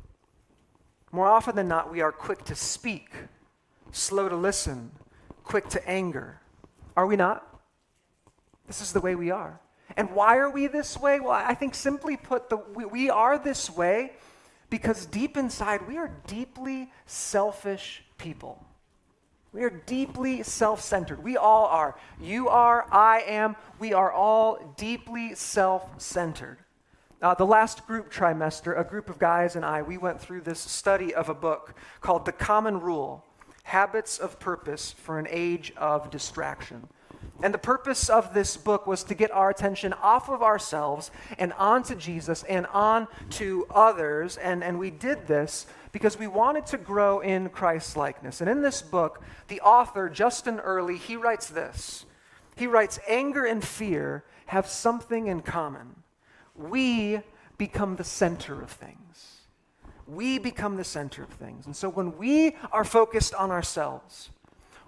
More 1.13 1.29
often 1.29 1.57
than 1.57 1.69
not, 1.69 1.93
we 1.93 2.01
are 2.01 2.11
quick 2.11 2.43
to 2.45 2.55
speak, 2.55 3.11
slow 3.93 4.29
to 4.29 4.37
listen, 4.37 4.91
quick 5.45 5.69
to 5.71 5.89
anger. 5.89 6.41
Are 6.97 7.07
we 7.07 7.17
not? 7.17 7.47
This 8.67 8.81
is 8.81 8.93
the 8.93 9.01
way 9.01 9.15
we 9.15 9.31
are. 9.31 9.61
And 9.97 10.11
why 10.11 10.39
are 10.39 10.51
we 10.51 10.67
this 10.67 10.99
way? 10.99 11.21
Well, 11.21 11.31
I 11.31 11.55
think 11.55 11.75
simply 11.75 12.17
put, 12.17 12.49
the, 12.49 12.57
we, 12.57 12.85
we 12.85 13.11
are 13.11 13.39
this 13.39 13.71
way 13.71 14.13
because 14.69 15.07
deep 15.07 15.37
inside, 15.37 15.87
we 15.87 15.97
are 15.97 16.11
deeply 16.27 16.91
selfish 17.07 18.03
people. 18.19 18.65
We 19.53 19.63
are 19.63 19.71
deeply 19.71 20.43
self 20.43 20.83
centered. 20.83 21.23
We 21.23 21.37
all 21.37 21.67
are. 21.67 21.97
You 22.21 22.49
are, 22.49 22.87
I 22.93 23.21
am. 23.27 23.57
We 23.79 23.95
are 23.95 24.13
all 24.13 24.75
deeply 24.77 25.35
self 25.35 26.01
centered. 26.03 26.59
Uh, 27.23 27.35
the 27.35 27.47
last 27.47 27.87
group 27.87 28.13
trimester, 28.13 28.79
a 28.79 28.85
group 28.85 29.09
of 29.09 29.19
guys 29.19 29.57
and 29.57 29.65
I, 29.65 29.81
we 29.81 29.97
went 29.97 30.21
through 30.21 30.43
this 30.43 30.61
study 30.61 31.15
of 31.15 31.31
a 31.31 31.35
book 31.35 31.75
called 32.03 32.27
The 32.27 32.33
Common 32.33 32.81
Rule 32.81 33.25
Habits 33.67 34.19
of 34.19 34.39
Purpose 34.39 34.93
for 34.93 35.19
an 35.19 35.27
Age 35.29 35.73
of 35.77 36.09
Distraction. 36.09 36.89
And 37.43 37.53
the 37.53 37.59
purpose 37.59 38.09
of 38.09 38.33
this 38.33 38.57
book 38.57 38.87
was 38.87 39.03
to 39.05 39.15
get 39.17 39.33
our 39.33 39.51
attention 39.51 39.93
off 39.93 40.29
of 40.29 40.41
ourselves 40.41 41.11
and 41.37 41.53
onto 41.55 41.97
Jesus 41.97 42.45
and 42.45 42.67
on 42.67 43.09
to 43.31 43.67
others. 43.69 44.37
And, 44.37 44.63
and 44.63 44.79
we 44.79 44.93
did 44.93 45.27
this 45.27 45.67
because 45.91 46.17
we 46.17 46.29
wanted 46.29 46.67
to 46.67 46.79
grow 46.79 47.19
in 47.19 47.49
Christ's 47.49 47.97
likeness. 47.97 48.41
And 48.41 48.49
in 48.49 48.63
this 48.63 48.83
book, 48.83 49.21
the 49.49 49.61
author, 49.63 50.09
Justin 50.09 50.61
Earley, 50.61 50.97
he 50.97 51.17
writes 51.17 51.49
this. 51.49 52.07
He 52.55 52.69
writes, 52.69 53.01
Anger 53.09 53.45
and 53.45 53.65
fear 53.65 54.23
have 54.47 54.69
something 54.69 55.27
in 55.27 55.43
common. 55.43 56.05
We 56.55 57.21
become 57.59 57.97
the 57.97 58.05
center 58.05 58.63
of 58.63 58.71
things. 58.71 59.36
We 60.07 60.39
become 60.39 60.77
the 60.77 60.85
center 60.85 61.23
of 61.23 61.31
things. 61.31 61.67
And 61.67 61.75
so 61.75 61.89
when 61.89 62.17
we 62.17 62.57
are 62.73 62.85
focused 62.85 63.35
on 63.35 63.51
ourselves, 63.51 64.31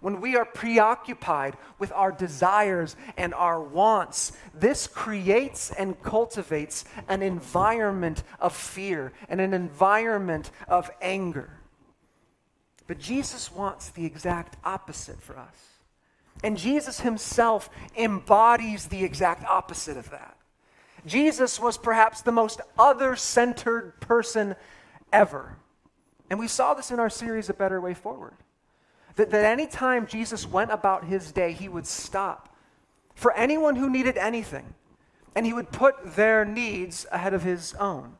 when 0.01 0.21
we 0.21 0.37
are 0.37 0.45
preoccupied 0.45 1.57
with 1.79 1.91
our 1.93 2.13
desires 2.13 2.95
and 3.17 3.35
our 3.35 3.61
wants, 3.61 4.33
this 4.55 4.87
creates 4.87 5.73
and 5.73 6.01
cultivates 6.03 6.85
an 7.09 7.23
environment 7.23 8.23
of 8.41 8.55
fear 8.55 9.13
and 9.29 9.41
an 9.41 9.55
environment 9.55 10.51
of 10.69 10.91
anger. 11.03 11.51
But 12.87 12.99
Jesus 12.99 13.53
wants 13.53 13.91
the 13.91 14.07
exact 14.07 14.57
opposite 14.65 15.21
for 15.21 15.37
us. 15.37 15.57
And 16.45 16.57
Jesus 16.57 17.01
himself 17.01 17.69
embodies 17.97 18.87
the 18.87 19.03
exact 19.05 19.45
opposite 19.45 19.97
of 19.97 20.11
that. 20.11 20.37
Jesus 21.07 21.59
was 21.59 21.77
perhaps 21.77 22.23
the 22.23 22.33
most 22.33 22.61
other 22.79 23.17
centered 23.17 24.01
person 24.01 24.55
ever. 25.13 25.57
And 26.31 26.39
we 26.39 26.49
saw 26.49 26.75
this 26.75 26.91
in 26.91 26.99
our 26.99 27.11
series, 27.11 27.49
A 27.49 27.55
Better 27.55 27.81
Way 27.81 27.95
Forward. 27.95 28.35
That, 29.17 29.31
that 29.31 29.45
any 29.45 29.67
time 29.67 30.07
Jesus 30.07 30.47
went 30.47 30.71
about 30.71 31.05
his 31.05 31.33
day, 31.33 31.53
he 31.53 31.69
would 31.69 31.87
stop 31.87 32.55
for 33.15 33.33
anyone 33.33 33.77
who 33.77 33.91
needed 33.91 34.17
anything, 34.17 34.75
and 35.35 35.45
he 35.45 35.53
would 35.53 35.73
put 35.73 36.15
their 36.15 36.45
needs 36.45 37.05
ahead 37.11 37.35
of 37.35 37.43
his 37.43 37.75
own. 37.75 38.17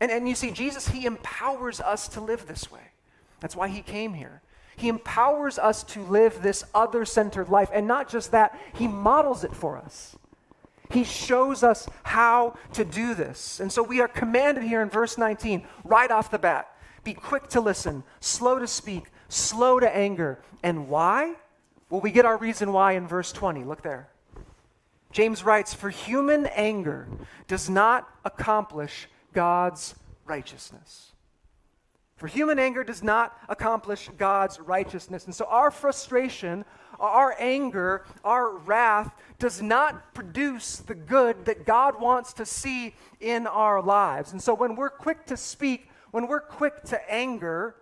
And, 0.00 0.10
and 0.10 0.28
you 0.28 0.34
see, 0.34 0.50
Jesus, 0.50 0.88
he 0.88 1.04
empowers 1.04 1.80
us 1.80 2.08
to 2.08 2.20
live 2.20 2.46
this 2.46 2.72
way. 2.72 2.92
That's 3.40 3.54
why 3.54 3.68
he 3.68 3.82
came 3.82 4.14
here. 4.14 4.40
He 4.74 4.88
empowers 4.88 5.58
us 5.58 5.82
to 5.84 6.02
live 6.02 6.42
this 6.42 6.64
other 6.74 7.04
centered 7.04 7.48
life. 7.50 7.68
And 7.72 7.86
not 7.86 8.08
just 8.08 8.30
that, 8.30 8.58
he 8.72 8.88
models 8.88 9.44
it 9.44 9.54
for 9.54 9.76
us. 9.76 10.16
He 10.92 11.04
shows 11.04 11.62
us 11.62 11.88
how 12.02 12.56
to 12.74 12.84
do 12.84 13.14
this. 13.14 13.60
And 13.60 13.72
so 13.72 13.82
we 13.82 14.00
are 14.00 14.08
commanded 14.08 14.64
here 14.64 14.82
in 14.82 14.90
verse 14.90 15.16
19, 15.16 15.66
right 15.84 16.10
off 16.10 16.30
the 16.30 16.38
bat 16.38 16.72
be 17.04 17.14
quick 17.14 17.48
to 17.48 17.60
listen, 17.60 18.04
slow 18.20 18.58
to 18.58 18.66
speak, 18.66 19.06
slow 19.28 19.80
to 19.80 19.96
anger. 19.96 20.38
And 20.62 20.88
why? 20.88 21.34
Well, 21.90 22.00
we 22.00 22.10
get 22.10 22.24
our 22.24 22.36
reason 22.36 22.72
why 22.72 22.92
in 22.92 23.08
verse 23.08 23.32
20. 23.32 23.64
Look 23.64 23.82
there. 23.82 24.08
James 25.10 25.44
writes, 25.44 25.74
For 25.74 25.90
human 25.90 26.46
anger 26.46 27.08
does 27.48 27.68
not 27.68 28.08
accomplish 28.24 29.08
God's 29.32 29.94
righteousness. 30.24 31.12
For 32.16 32.28
human 32.28 32.58
anger 32.58 32.84
does 32.84 33.02
not 33.02 33.36
accomplish 33.48 34.08
God's 34.16 34.60
righteousness. 34.60 35.26
And 35.26 35.34
so 35.34 35.44
our 35.46 35.70
frustration, 35.72 36.64
our 37.02 37.34
anger, 37.38 38.06
our 38.24 38.56
wrath 38.56 39.12
does 39.38 39.60
not 39.60 40.14
produce 40.14 40.76
the 40.76 40.94
good 40.94 41.44
that 41.46 41.66
God 41.66 42.00
wants 42.00 42.32
to 42.34 42.46
see 42.46 42.94
in 43.20 43.46
our 43.46 43.82
lives. 43.82 44.32
And 44.32 44.40
so 44.40 44.54
when 44.54 44.76
we're 44.76 44.88
quick 44.88 45.26
to 45.26 45.36
speak, 45.36 45.90
when 46.12 46.28
we're 46.28 46.40
quick 46.40 46.84
to 46.84 47.12
anger, 47.12 47.74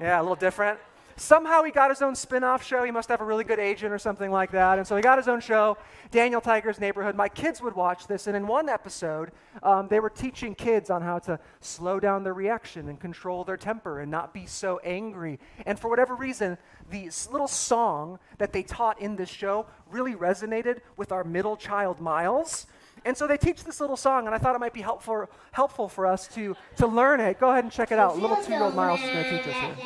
Yeah, 0.00 0.20
a 0.20 0.22
little 0.22 0.36
different 0.36 0.78
somehow 1.20 1.62
he 1.62 1.70
got 1.70 1.90
his 1.90 2.02
own 2.02 2.14
spin 2.14 2.44
off 2.44 2.64
show. 2.64 2.84
He 2.84 2.90
must 2.90 3.08
have 3.08 3.20
a 3.20 3.24
really 3.24 3.44
good 3.44 3.58
agent 3.58 3.92
or 3.92 3.98
something 3.98 4.30
like 4.30 4.50
that. 4.52 4.78
And 4.78 4.86
so 4.86 4.96
he 4.96 5.02
got 5.02 5.18
his 5.18 5.28
own 5.28 5.40
show, 5.40 5.76
Daniel 6.10 6.40
Tiger's 6.40 6.80
Neighborhood. 6.80 7.14
My 7.14 7.28
kids 7.28 7.60
would 7.60 7.74
watch 7.74 8.06
this. 8.06 8.26
And 8.26 8.36
in 8.36 8.46
one 8.46 8.68
episode, 8.68 9.32
um, 9.62 9.88
they 9.88 10.00
were 10.00 10.10
teaching 10.10 10.54
kids 10.54 10.90
on 10.90 11.02
how 11.02 11.18
to 11.20 11.38
slow 11.60 12.00
down 12.00 12.24
their 12.24 12.34
reaction 12.34 12.88
and 12.88 12.98
control 12.98 13.44
their 13.44 13.56
temper 13.56 14.00
and 14.00 14.10
not 14.10 14.32
be 14.32 14.46
so 14.46 14.80
angry. 14.84 15.38
And 15.66 15.78
for 15.78 15.88
whatever 15.88 16.14
reason, 16.14 16.56
the 16.90 17.10
little 17.30 17.48
song 17.48 18.18
that 18.38 18.52
they 18.52 18.62
taught 18.62 19.00
in 19.00 19.16
this 19.16 19.30
show 19.30 19.66
really 19.90 20.14
resonated 20.14 20.80
with 20.96 21.12
our 21.12 21.24
middle 21.24 21.56
child, 21.56 22.00
Miles. 22.00 22.66
And 23.04 23.16
so 23.16 23.26
they 23.26 23.36
teach 23.36 23.64
this 23.64 23.80
little 23.80 23.96
song, 23.96 24.26
and 24.26 24.34
I 24.34 24.38
thought 24.38 24.54
it 24.54 24.58
might 24.58 24.72
be 24.72 24.80
helpful, 24.80 25.28
helpful 25.52 25.88
for 25.88 26.06
us 26.06 26.28
to, 26.28 26.56
to 26.76 26.86
learn 26.86 27.20
it. 27.20 27.38
Go 27.40 27.50
ahead 27.50 27.64
and 27.64 27.72
check 27.72 27.92
it 27.92 27.98
out. 27.98 28.18
Little 28.18 28.36
two 28.36 28.52
year 28.52 28.62
old 28.62 28.74
Miles 28.74 29.00
is 29.00 29.10
going 29.10 29.24
to 29.24 29.30
teach 29.30 29.54
us 29.54 29.60
here. 29.60 29.76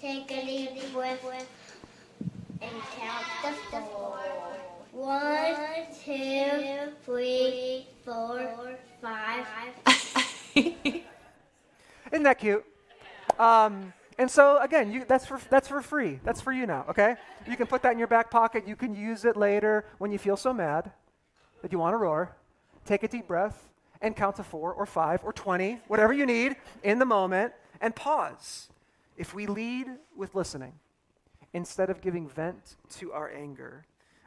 Take 0.00 0.30
a 0.30 0.46
deep 0.46 0.92
breath 0.92 1.22
and 2.62 2.72
count 2.98 3.24
the 3.72 3.80
four. 3.92 4.18
One, 4.92 5.56
two, 6.04 6.92
three, 7.04 7.86
four, 8.04 8.76
five. 9.00 9.46
Isn't 10.54 11.04
that 12.24 12.38
cute? 12.38 12.64
Um, 13.38 13.92
and 14.18 14.30
so 14.30 14.58
again, 14.60 14.92
you, 14.92 15.04
that's 15.06 15.26
for 15.26 15.40
that's 15.48 15.68
for 15.68 15.80
free. 15.80 16.18
That's 16.24 16.40
for 16.40 16.52
you 16.52 16.66
now. 16.66 16.84
Okay, 16.88 17.16
you 17.46 17.56
can 17.56 17.66
put 17.66 17.82
that 17.82 17.92
in 17.92 17.98
your 17.98 18.08
back 18.08 18.30
pocket. 18.30 18.66
You 18.66 18.76
can 18.76 18.94
use 18.94 19.24
it 19.24 19.36
later 19.36 19.84
when 19.98 20.10
you 20.10 20.18
feel 20.18 20.36
so 20.36 20.52
mad 20.52 20.90
that 21.62 21.72
you 21.72 21.78
want 21.78 21.94
to 21.94 21.98
roar. 21.98 22.36
Take 22.84 23.02
a 23.02 23.08
deep 23.08 23.26
breath 23.26 23.68
and 24.00 24.16
count 24.16 24.36
to 24.36 24.42
four 24.42 24.72
or 24.72 24.86
five 24.86 25.22
or 25.22 25.32
twenty, 25.32 25.78
whatever 25.88 26.12
you 26.12 26.26
need 26.26 26.56
in 26.82 26.98
the 26.98 27.04
moment, 27.04 27.52
and 27.80 27.94
pause. 27.94 28.68
If 29.16 29.34
we 29.34 29.46
lead 29.46 29.88
with 30.16 30.34
listening 30.34 30.72
instead 31.52 31.90
of 31.90 32.00
giving 32.00 32.28
vent 32.28 32.76
to 32.90 33.12
our 33.12 33.30
anger, 33.30 33.84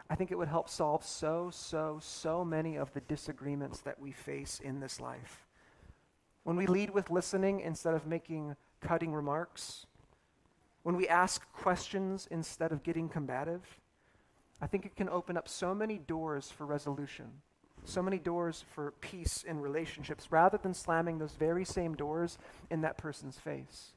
I 0.09 0.15
think 0.15 0.31
it 0.31 0.37
would 0.37 0.49
help 0.49 0.69
solve 0.69 1.03
so, 1.03 1.49
so, 1.51 1.97
so 2.01 2.45
many 2.45 2.75
of 2.75 2.93
the 2.93 3.01
disagreements 3.01 3.79
that 3.79 3.99
we 3.99 4.11
face 4.11 4.59
in 4.63 4.79
this 4.79 4.99
life. 4.99 5.47
When 6.43 6.55
we 6.55 6.67
lead 6.67 6.91
with 6.91 7.09
listening 7.09 7.61
instead 7.61 7.95
of 7.95 8.05
making 8.05 8.55
cutting 8.81 9.13
remarks, 9.13 9.87
when 10.83 10.97
we 10.97 11.07
ask 11.07 11.51
questions 11.53 12.27
instead 12.29 12.71
of 12.71 12.83
getting 12.83 13.07
combative, 13.07 13.79
I 14.62 14.67
think 14.67 14.86
it 14.86 14.95
can 14.95 15.10
open 15.10 15.38
up 15.38 15.48
so 15.48 15.75
many 15.75 15.98
doors 15.98 16.50
for 16.50 16.65
resolution, 16.65 17.25
so 17.83 18.01
many 18.01 18.17
doors 18.17 18.63
for 18.74 18.91
peace 19.01 19.43
in 19.48 19.60
relationships, 19.60 20.31
rather 20.31 20.57
than 20.57 20.74
slamming 20.74 21.17
those 21.17 21.33
very 21.33 21.65
same 21.65 21.95
doors 21.95 22.38
in 22.69 22.81
that 22.81 22.98
person's 22.98 23.38
face. 23.38 23.93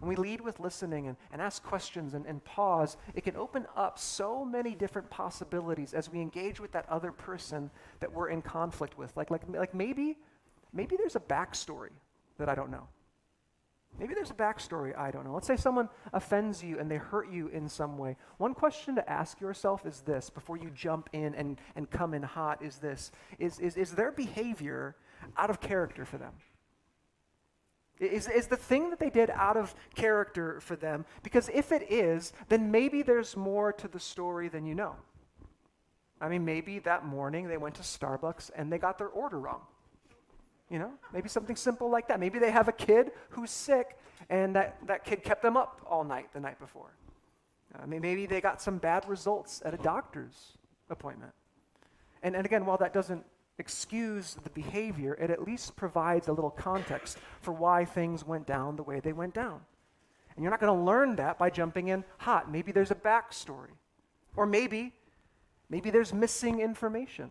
When 0.00 0.08
we 0.08 0.16
lead 0.16 0.40
with 0.40 0.60
listening 0.60 1.08
and, 1.08 1.16
and 1.32 1.42
ask 1.42 1.62
questions 1.62 2.14
and, 2.14 2.24
and 2.26 2.44
pause, 2.44 2.96
it 3.14 3.24
can 3.24 3.36
open 3.36 3.66
up 3.76 3.98
so 3.98 4.44
many 4.44 4.74
different 4.74 5.10
possibilities 5.10 5.92
as 5.92 6.10
we 6.10 6.20
engage 6.20 6.60
with 6.60 6.70
that 6.72 6.88
other 6.88 7.10
person 7.10 7.70
that 7.98 8.12
we're 8.12 8.28
in 8.28 8.40
conflict 8.40 8.96
with. 8.96 9.16
Like, 9.16 9.30
like, 9.30 9.42
like 9.48 9.74
maybe, 9.74 10.16
maybe 10.72 10.96
there's 10.96 11.16
a 11.16 11.20
backstory 11.20 11.90
that 12.38 12.48
I 12.48 12.54
don't 12.54 12.70
know. 12.70 12.86
Maybe 13.98 14.14
there's 14.14 14.30
a 14.30 14.34
backstory 14.34 14.96
I 14.96 15.10
don't 15.10 15.24
know. 15.24 15.34
Let's 15.34 15.46
say 15.46 15.56
someone 15.56 15.88
offends 16.12 16.62
you 16.62 16.78
and 16.78 16.90
they 16.90 16.96
hurt 16.96 17.30
you 17.30 17.48
in 17.48 17.68
some 17.68 17.98
way. 17.98 18.16
One 18.38 18.54
question 18.54 18.94
to 18.94 19.10
ask 19.10 19.40
yourself 19.40 19.86
is 19.86 20.00
this 20.00 20.30
before 20.30 20.56
you 20.56 20.70
jump 20.70 21.08
in 21.12 21.34
and, 21.34 21.60
and 21.74 21.90
come 21.90 22.14
in 22.14 22.22
hot 22.22 22.62
is 22.62 22.78
this 22.78 23.10
is, 23.38 23.58
is, 23.58 23.76
is 23.76 23.92
their 23.92 24.12
behavior 24.12 24.96
out 25.36 25.50
of 25.50 25.60
character 25.60 26.04
for 26.04 26.18
them? 26.18 26.32
Is, 27.98 28.28
is 28.28 28.46
the 28.46 28.56
thing 28.56 28.90
that 28.90 29.00
they 29.00 29.10
did 29.10 29.30
out 29.30 29.56
of 29.56 29.74
character 29.94 30.60
for 30.60 30.76
them? 30.76 31.04
Because 31.22 31.50
if 31.52 31.72
it 31.72 31.90
is, 31.90 32.32
then 32.48 32.70
maybe 32.70 33.02
there's 33.02 33.36
more 33.36 33.72
to 33.72 33.88
the 33.88 33.98
story 33.98 34.48
than 34.48 34.64
you 34.64 34.74
know. 34.74 34.94
I 36.20 36.28
mean, 36.28 36.44
maybe 36.44 36.78
that 36.80 37.04
morning 37.04 37.48
they 37.48 37.56
went 37.56 37.76
to 37.76 37.82
Starbucks 37.82 38.50
and 38.54 38.72
they 38.72 38.78
got 38.78 38.98
their 38.98 39.08
order 39.08 39.38
wrong. 39.38 39.62
You 40.70 40.78
know, 40.78 40.90
maybe 41.12 41.28
something 41.28 41.56
simple 41.56 41.90
like 41.90 42.08
that. 42.08 42.20
Maybe 42.20 42.38
they 42.38 42.50
have 42.50 42.68
a 42.68 42.72
kid 42.72 43.12
who's 43.30 43.50
sick 43.50 43.96
and 44.28 44.54
that, 44.56 44.76
that 44.86 45.04
kid 45.04 45.22
kept 45.22 45.42
them 45.42 45.56
up 45.56 45.80
all 45.88 46.04
night 46.04 46.28
the 46.32 46.40
night 46.40 46.58
before. 46.58 46.90
Uh, 47.74 47.86
mean, 47.86 48.00
maybe 48.00 48.26
they 48.26 48.40
got 48.40 48.60
some 48.60 48.78
bad 48.78 49.08
results 49.08 49.62
at 49.64 49.74
a 49.74 49.78
doctor's 49.78 50.58
appointment. 50.90 51.32
And, 52.22 52.34
and 52.34 52.44
again, 52.44 52.66
while 52.66 52.78
that 52.78 52.92
doesn't 52.92 53.24
excuse 53.58 54.36
the 54.42 54.50
behavior, 54.50 55.14
it 55.14 55.30
at 55.30 55.42
least 55.42 55.76
provides 55.76 56.28
a 56.28 56.32
little 56.32 56.50
context 56.50 57.18
for 57.40 57.52
why 57.52 57.84
things 57.84 58.24
went 58.24 58.46
down 58.46 58.76
the 58.76 58.82
way 58.82 59.00
they 59.00 59.12
went 59.12 59.34
down. 59.34 59.60
And 60.36 60.42
you're 60.42 60.50
not 60.50 60.60
going 60.60 60.76
to 60.76 60.84
learn 60.84 61.16
that 61.16 61.38
by 61.38 61.50
jumping 61.50 61.88
in 61.88 62.04
hot. 62.18 62.50
Maybe 62.50 62.70
there's 62.72 62.90
a 62.90 62.94
backstory. 62.94 63.72
Or 64.36 64.46
maybe, 64.46 64.92
maybe 65.68 65.90
there's 65.90 66.14
missing 66.14 66.60
information. 66.60 67.30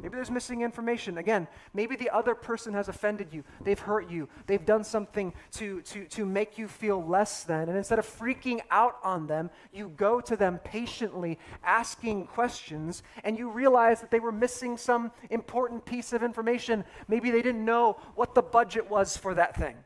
Maybe 0.00 0.16
there's 0.16 0.30
missing 0.30 0.62
information. 0.62 1.18
Again, 1.18 1.46
maybe 1.74 1.96
the 1.96 2.10
other 2.10 2.34
person 2.34 2.72
has 2.74 2.88
offended 2.88 3.28
you. 3.30 3.44
They've 3.62 3.78
hurt 3.78 4.10
you. 4.10 4.28
They've 4.46 4.64
done 4.64 4.84
something 4.84 5.34
to, 5.52 5.82
to, 5.82 6.06
to 6.06 6.24
make 6.24 6.56
you 6.56 6.66
feel 6.66 7.04
less 7.04 7.44
than. 7.44 7.68
And 7.68 7.76
instead 7.76 7.98
of 7.98 8.06
freaking 8.06 8.60
out 8.70 8.96
on 9.04 9.26
them, 9.26 9.50
you 9.72 9.90
go 9.90 10.20
to 10.22 10.34
them 10.34 10.58
patiently, 10.64 11.38
asking 11.62 12.26
questions, 12.28 13.02
and 13.22 13.38
you 13.38 13.50
realize 13.50 14.00
that 14.00 14.10
they 14.10 14.20
were 14.20 14.32
missing 14.32 14.76
some 14.76 15.12
important 15.30 15.84
piece 15.84 16.12
of 16.12 16.22
information. 16.22 16.84
Maybe 17.06 17.30
they 17.30 17.42
didn't 17.42 17.64
know 17.64 17.98
what 18.14 18.34
the 18.34 18.42
budget 18.42 18.88
was 18.90 19.16
for 19.16 19.34
that 19.34 19.56
thing. 19.56 19.76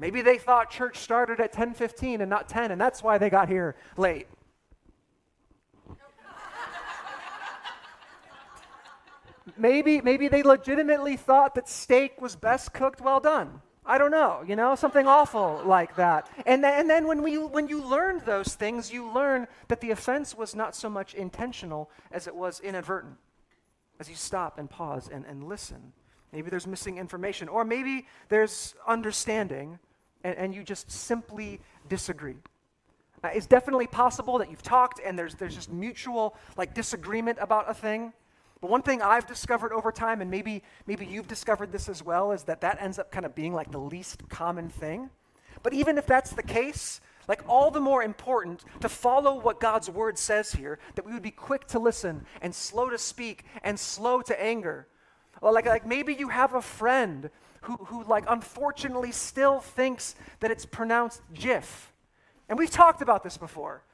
Maybe 0.00 0.22
they 0.22 0.38
thought 0.38 0.70
church 0.70 0.98
started 0.98 1.40
at 1.40 1.52
10:15 1.52 2.20
and 2.20 2.30
not 2.30 2.48
10, 2.48 2.72
and 2.72 2.80
that's 2.80 3.02
why 3.02 3.18
they 3.18 3.30
got 3.30 3.48
here 3.48 3.76
late. 3.96 4.26
Maybe, 9.56 10.00
maybe 10.00 10.28
they 10.28 10.42
legitimately 10.42 11.16
thought 11.16 11.54
that 11.54 11.68
steak 11.68 12.20
was 12.20 12.36
best 12.36 12.72
cooked 12.72 13.00
well 13.00 13.20
done. 13.20 13.60
I 13.84 13.98
don't 13.98 14.10
know, 14.10 14.44
you 14.46 14.56
know, 14.56 14.74
something 14.74 15.06
awful 15.06 15.62
like 15.64 15.96
that. 15.96 16.28
And, 16.46 16.64
and 16.64 16.88
then 16.88 17.06
when, 17.06 17.22
we, 17.22 17.38
when 17.38 17.66
you 17.66 17.82
learned 17.82 18.22
those 18.22 18.54
things, 18.54 18.92
you 18.92 19.10
learn 19.10 19.48
that 19.68 19.80
the 19.80 19.90
offense 19.90 20.36
was 20.36 20.54
not 20.54 20.76
so 20.76 20.88
much 20.90 21.14
intentional 21.14 21.90
as 22.12 22.26
it 22.26 22.34
was 22.34 22.60
inadvertent. 22.60 23.16
As 23.98 24.08
you 24.08 24.16
stop 24.16 24.58
and 24.58 24.68
pause 24.68 25.08
and, 25.12 25.24
and 25.26 25.44
listen, 25.44 25.92
maybe 26.32 26.50
there's 26.50 26.66
missing 26.66 26.98
information, 26.98 27.48
or 27.48 27.64
maybe 27.64 28.06
there's 28.28 28.74
understanding 28.86 29.78
and, 30.24 30.36
and 30.36 30.54
you 30.54 30.62
just 30.62 30.90
simply 30.90 31.60
disagree. 31.88 32.36
Uh, 33.24 33.28
it's 33.34 33.46
definitely 33.46 33.86
possible 33.86 34.38
that 34.38 34.50
you've 34.50 34.62
talked 34.62 35.00
and 35.04 35.18
there's, 35.18 35.34
there's 35.34 35.54
just 35.54 35.70
mutual 35.70 36.36
like 36.56 36.74
disagreement 36.74 37.38
about 37.40 37.68
a 37.68 37.74
thing 37.74 38.12
but 38.60 38.70
one 38.70 38.82
thing 38.82 39.00
I've 39.00 39.26
discovered 39.26 39.72
over 39.72 39.90
time, 39.90 40.20
and 40.20 40.30
maybe, 40.30 40.62
maybe 40.86 41.06
you've 41.06 41.28
discovered 41.28 41.72
this 41.72 41.88
as 41.88 42.04
well, 42.04 42.32
is 42.32 42.42
that 42.44 42.60
that 42.60 42.78
ends 42.80 42.98
up 42.98 43.10
kind 43.10 43.24
of 43.24 43.34
being 43.34 43.54
like 43.54 43.70
the 43.70 43.78
least 43.78 44.28
common 44.28 44.68
thing. 44.68 45.08
But 45.62 45.72
even 45.72 45.96
if 45.96 46.06
that's 46.06 46.30
the 46.32 46.42
case, 46.42 47.00
like 47.26 47.42
all 47.48 47.70
the 47.70 47.80
more 47.80 48.02
important 48.02 48.64
to 48.80 48.88
follow 48.88 49.38
what 49.40 49.60
God's 49.60 49.88
word 49.88 50.18
says 50.18 50.52
here, 50.52 50.78
that 50.94 51.06
we 51.06 51.12
would 51.12 51.22
be 51.22 51.30
quick 51.30 51.66
to 51.68 51.78
listen 51.78 52.26
and 52.42 52.54
slow 52.54 52.90
to 52.90 52.98
speak 52.98 53.44
and 53.62 53.78
slow 53.78 54.20
to 54.22 54.42
anger. 54.42 54.86
Like, 55.40 55.66
like 55.66 55.86
maybe 55.86 56.12
you 56.12 56.28
have 56.28 56.54
a 56.54 56.62
friend 56.62 57.30
who, 57.62 57.76
who 57.76 58.04
like 58.04 58.24
unfortunately 58.28 59.12
still 59.12 59.60
thinks 59.60 60.14
that 60.40 60.50
it's 60.50 60.66
pronounced 60.66 61.22
jiff. 61.32 61.92
And 62.48 62.58
we've 62.58 62.70
talked 62.70 63.00
about 63.00 63.22
this 63.22 63.36
before. 63.36 63.84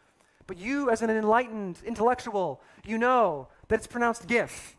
But 0.46 0.58
you, 0.58 0.90
as 0.90 1.02
an 1.02 1.11
enlightened 1.11 1.78
intellectual, 1.85 2.62
you 2.85 2.99
know 2.99 3.49
that 3.68 3.76
it's 3.76 3.87
pronounced 3.87 4.26
GIF. 4.26 4.76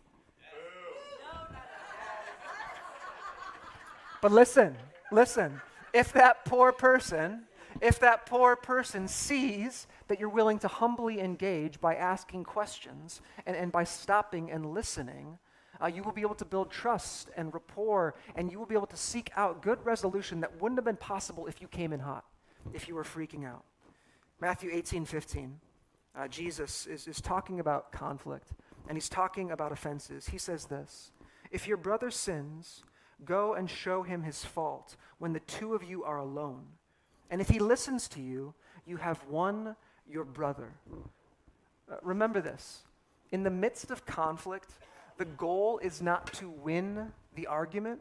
But 4.21 4.31
listen, 4.31 4.75
listen. 5.11 5.61
If 5.93 6.13
that 6.13 6.45
poor 6.45 6.71
person, 6.71 7.43
if 7.81 7.99
that 7.99 8.25
poor 8.25 8.55
person 8.55 9.07
sees 9.07 9.87
that 10.07 10.19
you're 10.19 10.29
willing 10.29 10.59
to 10.59 10.67
humbly 10.67 11.19
engage 11.19 11.79
by 11.79 11.95
asking 11.95 12.43
questions 12.43 13.21
and, 13.45 13.55
and 13.55 13.71
by 13.71 13.83
stopping 13.83 14.51
and 14.51 14.73
listening, 14.73 15.37
uh, 15.81 15.87
you 15.87 16.01
will 16.01 16.11
be 16.11 16.21
able 16.21 16.35
to 16.35 16.45
build 16.45 16.71
trust 16.71 17.29
and 17.37 17.53
rapport, 17.53 18.15
and 18.35 18.51
you 18.51 18.57
will 18.57 18.65
be 18.65 18.73
able 18.73 18.87
to 18.87 18.97
seek 18.97 19.31
out 19.35 19.61
good 19.61 19.83
resolution 19.85 20.39
that 20.41 20.59
wouldn't 20.59 20.77
have 20.77 20.85
been 20.85 20.97
possible 20.97 21.45
if 21.45 21.61
you 21.61 21.67
came 21.67 21.93
in 21.93 21.99
hot, 21.99 22.25
if 22.73 22.87
you 22.87 22.95
were 22.95 23.03
freaking 23.03 23.45
out. 23.45 23.63
Matthew 24.41 24.71
18 24.73 25.05
15. 25.05 25.59
Uh, 26.15 26.27
Jesus 26.27 26.87
is, 26.87 27.07
is 27.07 27.21
talking 27.21 27.59
about 27.59 27.91
conflict 27.91 28.53
and 28.87 28.95
he's 28.95 29.09
talking 29.09 29.51
about 29.51 29.71
offenses. 29.71 30.27
He 30.27 30.37
says 30.37 30.65
this 30.65 31.11
If 31.51 31.67
your 31.67 31.77
brother 31.77 32.11
sins, 32.11 32.83
go 33.25 33.53
and 33.53 33.69
show 33.69 34.03
him 34.03 34.23
his 34.23 34.43
fault 34.43 34.95
when 35.17 35.33
the 35.33 35.39
two 35.41 35.73
of 35.73 35.83
you 35.83 36.03
are 36.03 36.17
alone. 36.17 36.65
And 37.29 37.41
if 37.41 37.49
he 37.49 37.59
listens 37.59 38.07
to 38.09 38.21
you, 38.21 38.53
you 38.85 38.97
have 38.97 39.23
won 39.29 39.75
your 40.09 40.23
brother. 40.23 40.71
Uh, 41.91 41.95
remember 42.01 42.41
this 42.41 42.83
in 43.31 43.43
the 43.43 43.49
midst 43.49 43.91
of 43.91 44.05
conflict, 44.05 44.71
the 45.17 45.25
goal 45.25 45.79
is 45.79 46.01
not 46.01 46.31
to 46.33 46.49
win 46.49 47.11
the 47.35 47.47
argument, 47.47 47.99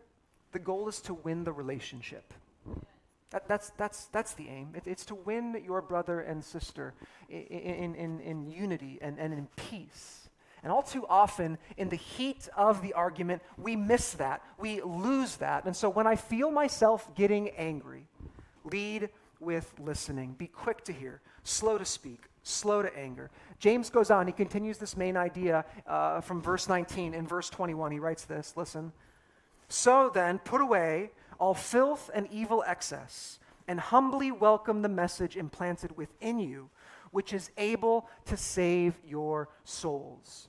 the 0.52 0.58
goal 0.58 0.88
is 0.88 1.00
to 1.02 1.14
win 1.14 1.44
the 1.44 1.52
relationship. 1.52 2.32
That, 3.30 3.48
that's, 3.48 3.70
that's, 3.70 4.06
that's 4.06 4.34
the 4.34 4.48
aim. 4.48 4.72
It, 4.76 4.86
it's 4.86 5.04
to 5.06 5.14
win 5.14 5.60
your 5.64 5.82
brother 5.82 6.20
and 6.20 6.44
sister 6.44 6.94
in, 7.28 7.40
in, 7.40 7.94
in, 7.96 8.20
in 8.20 8.46
unity 8.46 8.98
and, 9.02 9.18
and 9.18 9.32
in 9.34 9.48
peace. 9.56 10.25
And 10.62 10.72
all 10.72 10.82
too 10.82 11.06
often, 11.08 11.58
in 11.76 11.88
the 11.88 11.96
heat 11.96 12.48
of 12.56 12.82
the 12.82 12.92
argument, 12.94 13.42
we 13.56 13.76
miss 13.76 14.12
that. 14.14 14.42
We 14.58 14.80
lose 14.82 15.36
that. 15.36 15.64
And 15.64 15.76
so 15.76 15.88
when 15.88 16.06
I 16.06 16.16
feel 16.16 16.50
myself 16.50 17.14
getting 17.14 17.50
angry, 17.50 18.06
lead 18.64 19.10
with 19.40 19.72
listening. 19.78 20.34
Be 20.38 20.46
quick 20.46 20.84
to 20.84 20.92
hear, 20.92 21.20
slow 21.44 21.78
to 21.78 21.84
speak, 21.84 22.24
slow 22.42 22.82
to 22.82 22.98
anger. 22.98 23.30
James 23.58 23.90
goes 23.90 24.10
on, 24.10 24.26
he 24.26 24.32
continues 24.32 24.78
this 24.78 24.96
main 24.96 25.16
idea 25.16 25.64
uh, 25.86 26.20
from 26.20 26.40
verse 26.40 26.68
19. 26.68 27.14
In 27.14 27.26
verse 27.26 27.50
21, 27.50 27.92
he 27.92 27.98
writes 27.98 28.24
this 28.24 28.54
listen. 28.56 28.92
So 29.68 30.10
then, 30.12 30.38
put 30.38 30.60
away 30.60 31.10
all 31.38 31.54
filth 31.54 32.10
and 32.14 32.28
evil 32.30 32.64
excess, 32.66 33.38
and 33.68 33.80
humbly 33.80 34.30
welcome 34.30 34.82
the 34.82 34.88
message 34.88 35.36
implanted 35.36 35.96
within 35.96 36.38
you, 36.38 36.70
which 37.10 37.32
is 37.32 37.50
able 37.56 38.08
to 38.26 38.36
save 38.36 38.98
your 39.04 39.48
souls. 39.64 40.48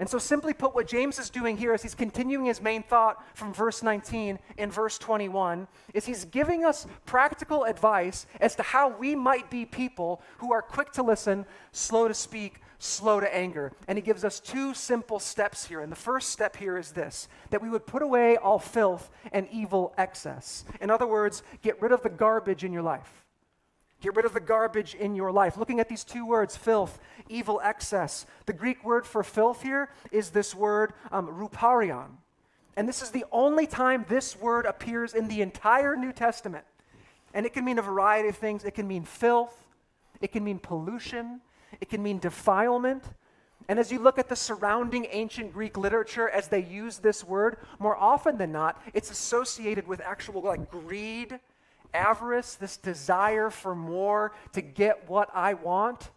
And 0.00 0.08
so, 0.08 0.18
simply 0.18 0.54
put, 0.54 0.76
what 0.76 0.86
James 0.86 1.18
is 1.18 1.28
doing 1.28 1.56
here 1.56 1.74
is 1.74 1.82
he's 1.82 1.96
continuing 1.96 2.46
his 2.46 2.62
main 2.62 2.84
thought 2.84 3.24
from 3.36 3.52
verse 3.52 3.82
19 3.82 4.38
in 4.56 4.70
verse 4.70 4.96
21 4.96 5.66
is 5.92 6.06
he's 6.06 6.24
giving 6.24 6.64
us 6.64 6.86
practical 7.04 7.64
advice 7.64 8.26
as 8.40 8.54
to 8.56 8.62
how 8.62 8.96
we 8.96 9.16
might 9.16 9.50
be 9.50 9.64
people 9.64 10.22
who 10.38 10.52
are 10.52 10.62
quick 10.62 10.92
to 10.92 11.02
listen, 11.02 11.44
slow 11.72 12.06
to 12.06 12.14
speak, 12.14 12.60
slow 12.78 13.18
to 13.18 13.34
anger. 13.34 13.72
And 13.88 13.98
he 13.98 14.02
gives 14.02 14.24
us 14.24 14.38
two 14.38 14.72
simple 14.72 15.18
steps 15.18 15.66
here. 15.66 15.80
And 15.80 15.90
the 15.90 15.96
first 15.96 16.30
step 16.30 16.54
here 16.54 16.78
is 16.78 16.92
this 16.92 17.26
that 17.50 17.60
we 17.60 17.68
would 17.68 17.84
put 17.84 18.02
away 18.02 18.36
all 18.36 18.60
filth 18.60 19.10
and 19.32 19.48
evil 19.50 19.94
excess. 19.98 20.64
In 20.80 20.90
other 20.90 21.08
words, 21.08 21.42
get 21.62 21.82
rid 21.82 21.90
of 21.90 22.02
the 22.02 22.08
garbage 22.08 22.62
in 22.62 22.72
your 22.72 22.82
life. 22.82 23.24
Get 24.00 24.14
rid 24.14 24.24
of 24.24 24.32
the 24.32 24.40
garbage 24.40 24.94
in 24.94 25.14
your 25.16 25.32
life. 25.32 25.56
Looking 25.56 25.80
at 25.80 25.88
these 25.88 26.04
two 26.04 26.24
words, 26.24 26.56
filth, 26.56 27.00
evil 27.28 27.60
excess. 27.64 28.26
The 28.46 28.52
Greek 28.52 28.84
word 28.84 29.06
for 29.06 29.24
filth 29.24 29.62
here 29.62 29.90
is 30.12 30.30
this 30.30 30.54
word, 30.54 30.92
um, 31.10 31.26
ruparion. 31.26 32.10
And 32.76 32.88
this 32.88 33.02
is 33.02 33.10
the 33.10 33.24
only 33.32 33.66
time 33.66 34.06
this 34.08 34.36
word 34.36 34.64
appears 34.64 35.14
in 35.14 35.26
the 35.26 35.42
entire 35.42 35.96
New 35.96 36.12
Testament. 36.12 36.64
And 37.34 37.44
it 37.44 37.52
can 37.52 37.64
mean 37.64 37.78
a 37.78 37.82
variety 37.82 38.28
of 38.28 38.36
things. 38.36 38.64
It 38.64 38.74
can 38.74 38.86
mean 38.86 39.04
filth, 39.04 39.66
it 40.20 40.30
can 40.30 40.44
mean 40.44 40.60
pollution, 40.60 41.40
it 41.80 41.88
can 41.88 42.02
mean 42.02 42.20
defilement. 42.20 43.02
And 43.68 43.80
as 43.80 43.90
you 43.90 43.98
look 43.98 44.18
at 44.18 44.28
the 44.28 44.36
surrounding 44.36 45.08
ancient 45.10 45.52
Greek 45.52 45.76
literature 45.76 46.28
as 46.30 46.48
they 46.48 46.62
use 46.62 46.98
this 46.98 47.24
word, 47.24 47.58
more 47.78 47.96
often 47.96 48.38
than 48.38 48.52
not, 48.52 48.80
it's 48.94 49.10
associated 49.10 49.86
with 49.86 50.00
actual 50.00 50.40
like 50.40 50.70
greed 50.70 51.38
avarice, 51.94 52.54
this 52.54 52.76
desire 52.76 53.50
for 53.50 53.74
more 53.74 54.32
to 54.52 54.60
get 54.60 55.08
what 55.08 55.30
I 55.34 55.54
want. 55.54 56.10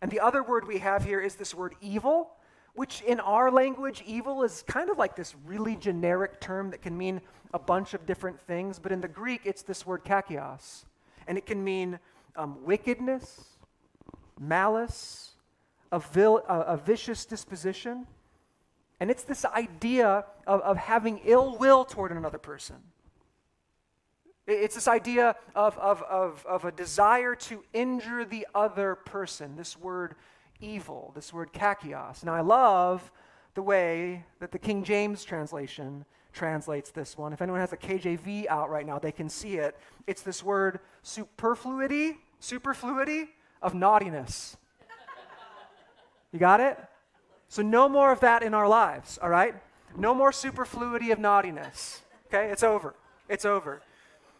And 0.00 0.10
the 0.10 0.20
other 0.20 0.42
word 0.42 0.66
we 0.66 0.78
have 0.78 1.04
here 1.04 1.20
is 1.20 1.34
this 1.34 1.54
word 1.54 1.74
evil, 1.80 2.30
which 2.74 3.00
in 3.02 3.20
our 3.20 3.50
language, 3.50 4.02
evil 4.06 4.42
is 4.44 4.62
kind 4.66 4.90
of 4.90 4.98
like 4.98 5.16
this 5.16 5.34
really 5.44 5.76
generic 5.76 6.40
term 6.40 6.70
that 6.70 6.82
can 6.82 6.96
mean 6.96 7.20
a 7.52 7.58
bunch 7.58 7.94
of 7.94 8.06
different 8.06 8.40
things. 8.40 8.78
But 8.78 8.92
in 8.92 9.00
the 9.00 9.08
Greek, 9.08 9.42
it's 9.44 9.62
this 9.62 9.84
word 9.84 10.04
kakios. 10.04 10.84
And 11.26 11.36
it 11.36 11.46
can 11.46 11.62
mean 11.62 11.98
um, 12.36 12.64
wickedness, 12.64 13.58
malice, 14.38 15.32
a, 15.90 15.98
vil- 15.98 16.44
a, 16.48 16.60
a, 16.60 16.76
vicious 16.76 17.24
disposition. 17.24 18.06
And 19.00 19.10
it's 19.10 19.24
this 19.24 19.44
idea 19.44 20.24
of, 20.46 20.60
of 20.60 20.76
having 20.76 21.20
ill 21.24 21.56
will 21.58 21.84
toward 21.84 22.12
another 22.12 22.38
person. 22.38 22.76
It's 24.48 24.74
this 24.74 24.88
idea 24.88 25.36
of, 25.54 25.76
of, 25.76 26.02
of, 26.04 26.44
of 26.46 26.64
a 26.64 26.72
desire 26.72 27.34
to 27.34 27.62
injure 27.74 28.24
the 28.24 28.46
other 28.54 28.94
person, 28.94 29.56
this 29.56 29.76
word 29.76 30.14
evil, 30.58 31.12
this 31.14 31.34
word 31.34 31.52
kakios. 31.52 32.24
Now, 32.24 32.34
I 32.34 32.40
love 32.40 33.12
the 33.52 33.60
way 33.60 34.24
that 34.40 34.50
the 34.50 34.58
King 34.58 34.84
James 34.84 35.22
translation 35.22 36.06
translates 36.32 36.90
this 36.90 37.18
one. 37.18 37.34
If 37.34 37.42
anyone 37.42 37.60
has 37.60 37.74
a 37.74 37.76
KJV 37.76 38.46
out 38.46 38.70
right 38.70 38.86
now, 38.86 38.98
they 38.98 39.12
can 39.12 39.28
see 39.28 39.56
it. 39.56 39.76
It's 40.06 40.22
this 40.22 40.42
word 40.42 40.80
superfluity, 41.02 42.16
superfluity 42.40 43.28
of 43.60 43.74
naughtiness. 43.74 44.56
You 46.32 46.38
got 46.38 46.60
it? 46.60 46.78
So, 47.48 47.60
no 47.60 47.86
more 47.86 48.12
of 48.12 48.20
that 48.20 48.42
in 48.42 48.54
our 48.54 48.68
lives, 48.68 49.18
all 49.22 49.28
right? 49.28 49.54
No 49.96 50.14
more 50.14 50.32
superfluity 50.32 51.10
of 51.10 51.18
naughtiness. 51.18 52.00
Okay? 52.28 52.50
It's 52.50 52.62
over. 52.62 52.94
It's 53.28 53.44
over. 53.44 53.82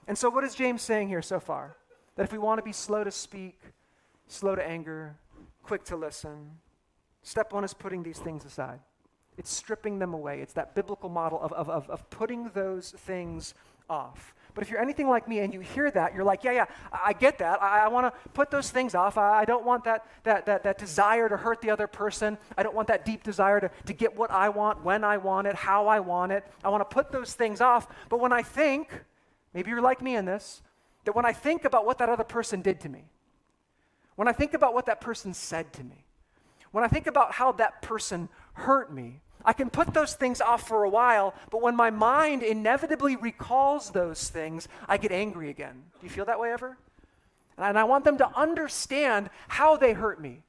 And 0.09 0.17
so, 0.17 0.31
what 0.31 0.43
is 0.43 0.55
James 0.55 0.83
saying 0.83 1.09
here 1.09 1.23
so 1.23 1.39
far? 1.39 1.77
That 2.17 2.25
if 2.25 2.33
we 2.33 2.39
want 2.39 2.59
to 2.59 2.65
be 2.65 2.73
slow 2.73 3.05
to 3.05 3.11
speak, 3.11 3.61
slow 4.27 4.57
to 4.57 4.67
anger, 4.67 5.17
quick 5.63 5.85
to 5.85 5.97
listen, 5.97 6.51
step 7.23 7.53
one 7.53 7.63
is 7.63 7.75
putting 7.75 8.03
these 8.03 8.19
things 8.19 8.45
aside. 8.45 8.81
It's 9.37 9.53
stripping 9.53 10.01
them 10.01 10.15
away. 10.15 10.41
It's 10.41 10.55
that 10.55 10.75
biblical 10.75 11.11
model 11.11 11.41
of, 11.41 11.53
of, 11.53 11.69
of, 11.69 11.89
of 11.91 12.11
putting 12.11 12.49
those 12.55 12.91
things 12.91 13.55
off. 13.89 14.35
But 14.55 14.65
if 14.65 14.71
you're 14.71 14.81
anything 14.81 15.09
like 15.09 15.29
me 15.29 15.41
and 15.41 15.55
you 15.55 15.61
hear 15.61 15.91
that, 15.91 16.15
you're 16.15 16.25
like, 16.25 16.43
yeah, 16.43 16.53
yeah, 16.53 16.65
I, 16.93 17.01
I 17.09 17.13
get 17.13 17.39
that. 17.39 17.63
I, 17.63 17.85
I 17.85 17.89
want 17.89 18.13
to 18.13 18.31
put 18.31 18.51
those 18.51 18.71
things 18.71 18.95
off. 18.95 19.17
I, 19.17 19.41
I, 19.41 19.45
don't 19.45 19.65
want 19.65 19.85
that, 19.85 20.07
that, 20.25 20.47
that, 20.47 20.65
that 20.65 20.79
desire 20.79 21.29
to 21.29 21.37
hurt 21.37 21.61
the 21.61 21.71
other 21.71 21.87
person. 21.87 22.39
I 22.57 22.65
don't 22.65 22.75
want 22.75 22.89
that 22.89 23.05
deep 23.05 23.23
desire 23.23 23.61
to, 23.61 23.71
to 23.87 23.93
get 23.93 24.17
what 24.17 24.31
I 24.31 24.49
want, 24.49 24.83
when 24.83 25.05
I 25.05 25.19
want 25.19 25.47
it, 25.47 25.55
how 25.55 25.87
I 25.87 26.01
want 26.01 26.33
it. 26.33 26.45
I 26.65 26.71
want 26.71 26.81
to 26.81 26.93
put 26.93 27.13
those 27.13 27.35
things 27.35 27.61
off. 27.61 27.87
But 28.09 28.19
when 28.19 28.33
I 28.33 28.43
think, 28.43 28.91
maybe 29.59 29.73
you're 29.73 29.81
like 29.81 30.01
me 30.01 30.15
in 30.15 30.25
this, 30.25 30.63
that 31.05 31.17
when 31.17 31.27
I 31.27 31.33
think 31.33 31.65
about 31.65 31.85
what 31.85 31.99
that 31.99 32.09
other 32.09 32.23
person 32.23 32.63
did 32.63 32.79
to 32.83 32.89
me, 32.89 33.11
when 34.15 34.29
I 34.29 34.33
think 34.33 34.55
about 34.55 34.73
what 34.73 34.87
that 34.87 35.01
person 35.01 35.35
said 35.35 35.73
to 35.73 35.83
me, 35.83 36.05
when 36.71 36.85
I 36.85 36.87
think 36.87 37.09
about 37.09 37.33
how 37.33 37.51
that 37.51 37.83
person 37.83 38.29
hurt 38.53 38.95
me, 38.95 39.21
I 39.45 39.53
can 39.53 39.69
put 39.69 39.93
those 39.93 40.15
things 40.15 40.41
off 40.41 40.69
for 40.69 40.85
a 40.85 40.89
while, 40.89 41.35
but 41.51 41.61
when 41.61 41.75
my 41.75 41.91
mind 41.91 42.45
inevitably 42.45 43.17
recalls 43.17 43.91
those 43.91 44.29
things, 44.31 44.69
I 44.89 44.97
get 44.97 45.11
angry 45.11 45.51
again. 45.51 45.83
Do 45.99 46.07
you 46.07 46.11
feel 46.11 46.27
that 46.27 46.39
way 46.39 46.53
ever? 46.53 46.79
And 47.57 47.77
I 47.77 47.83
want 47.83 48.05
them 48.05 48.19
to 48.19 48.29
understand 48.39 49.29
how 49.49 49.77
they 49.77 49.93
hurt 49.93 50.21
me. 50.21 50.45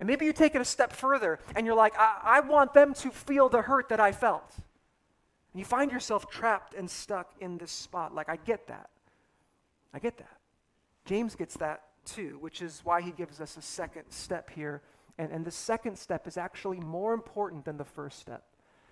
And 0.00 0.06
maybe 0.06 0.26
you 0.26 0.34
take 0.34 0.54
it 0.54 0.60
a 0.60 0.66
step 0.66 0.92
further 0.92 1.40
and 1.56 1.64
you're 1.64 1.74
like, 1.74 1.94
I, 1.98 2.20
I 2.22 2.40
want 2.40 2.74
them 2.74 2.92
to 2.92 3.10
feel 3.10 3.48
the 3.48 3.62
hurt 3.62 3.88
that 3.88 4.00
I 4.00 4.12
felt. 4.12 4.54
And 5.54 5.60
you 5.60 5.64
find 5.64 5.90
yourself 5.90 6.28
trapped 6.28 6.74
and 6.74 6.90
stuck 6.90 7.32
in 7.40 7.56
this 7.56 7.70
spot. 7.70 8.14
Like, 8.14 8.28
I 8.28 8.36
get 8.36 8.66
that. 8.66 8.90
I 9.94 9.98
get 9.98 10.18
that. 10.18 10.36
James 11.06 11.34
gets 11.34 11.56
that 11.58 11.84
too, 12.04 12.36
which 12.40 12.60
is 12.60 12.82
why 12.84 13.00
he 13.00 13.12
gives 13.12 13.40
us 13.40 13.56
a 13.56 13.62
second 13.62 14.04
step 14.10 14.50
here 14.50 14.82
and, 15.18 15.30
and 15.30 15.44
the 15.44 15.50
second 15.50 15.96
step 15.96 16.26
is 16.26 16.36
actually 16.36 16.80
more 16.80 17.14
important 17.14 17.64
than 17.64 17.76
the 17.76 17.84
first 17.84 18.18
step. 18.18 18.44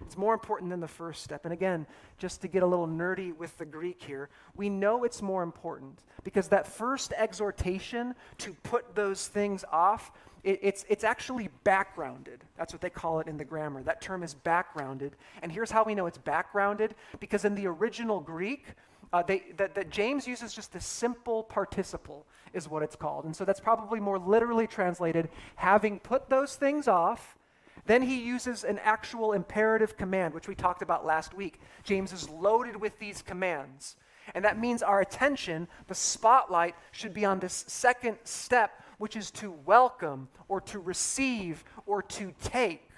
It's 0.06 0.16
more 0.16 0.34
important 0.34 0.70
than 0.70 0.80
the 0.80 0.88
first 0.88 1.22
step. 1.22 1.44
And 1.44 1.52
again, 1.52 1.86
just 2.18 2.40
to 2.42 2.48
get 2.48 2.62
a 2.62 2.66
little 2.66 2.86
nerdy 2.86 3.36
with 3.36 3.56
the 3.58 3.64
Greek 3.64 4.02
here, 4.02 4.28
we 4.56 4.68
know 4.68 5.04
it's 5.04 5.22
more 5.22 5.42
important 5.42 6.00
because 6.24 6.48
that 6.48 6.66
first 6.66 7.12
exhortation 7.16 8.14
to 8.38 8.52
put 8.62 8.94
those 8.94 9.28
things 9.28 9.64
off, 9.70 10.12
it, 10.44 10.58
it's, 10.62 10.84
it's 10.88 11.04
actually 11.04 11.48
backgrounded. 11.64 12.44
That's 12.56 12.72
what 12.72 12.80
they 12.80 12.90
call 12.90 13.20
it 13.20 13.26
in 13.26 13.36
the 13.36 13.44
grammar. 13.44 13.82
That 13.82 14.00
term 14.00 14.22
is 14.22 14.34
backgrounded. 14.34 15.16
And 15.42 15.50
here's 15.50 15.70
how 15.70 15.84
we 15.84 15.94
know 15.94 16.06
it's 16.06 16.18
backgrounded 16.18 16.94
because 17.20 17.44
in 17.44 17.54
the 17.54 17.66
original 17.66 18.20
Greek, 18.20 18.66
uh, 19.12 19.22
they, 19.22 19.42
that, 19.56 19.74
that 19.74 19.90
James 19.90 20.26
uses 20.26 20.52
just 20.54 20.74
a 20.74 20.80
simple 20.80 21.42
participle 21.42 22.26
is 22.54 22.68
what 22.68 22.82
it's 22.82 22.96
called. 22.96 23.24
And 23.24 23.34
so 23.34 23.44
that's 23.44 23.60
probably 23.60 24.00
more 24.00 24.18
literally 24.18 24.66
translated 24.66 25.28
having 25.56 25.98
put 25.98 26.28
those 26.28 26.56
things 26.56 26.88
off. 26.88 27.36
Then 27.86 28.02
he 28.02 28.22
uses 28.22 28.64
an 28.64 28.78
actual 28.78 29.32
imperative 29.32 29.96
command, 29.96 30.34
which 30.34 30.48
we 30.48 30.54
talked 30.54 30.82
about 30.82 31.04
last 31.04 31.34
week. 31.34 31.60
James 31.82 32.12
is 32.12 32.28
loaded 32.28 32.76
with 32.76 32.98
these 32.98 33.22
commands. 33.22 33.96
And 34.34 34.44
that 34.44 34.58
means 34.58 34.82
our 34.82 35.00
attention, 35.00 35.66
the 35.88 35.94
spotlight, 35.94 36.76
should 36.92 37.12
be 37.12 37.24
on 37.24 37.40
this 37.40 37.64
second 37.66 38.18
step, 38.22 38.82
which 38.98 39.16
is 39.16 39.30
to 39.32 39.50
welcome 39.50 40.28
or 40.48 40.60
to 40.60 40.78
receive 40.78 41.64
or 41.86 42.02
to 42.02 42.32
take. 42.44 42.88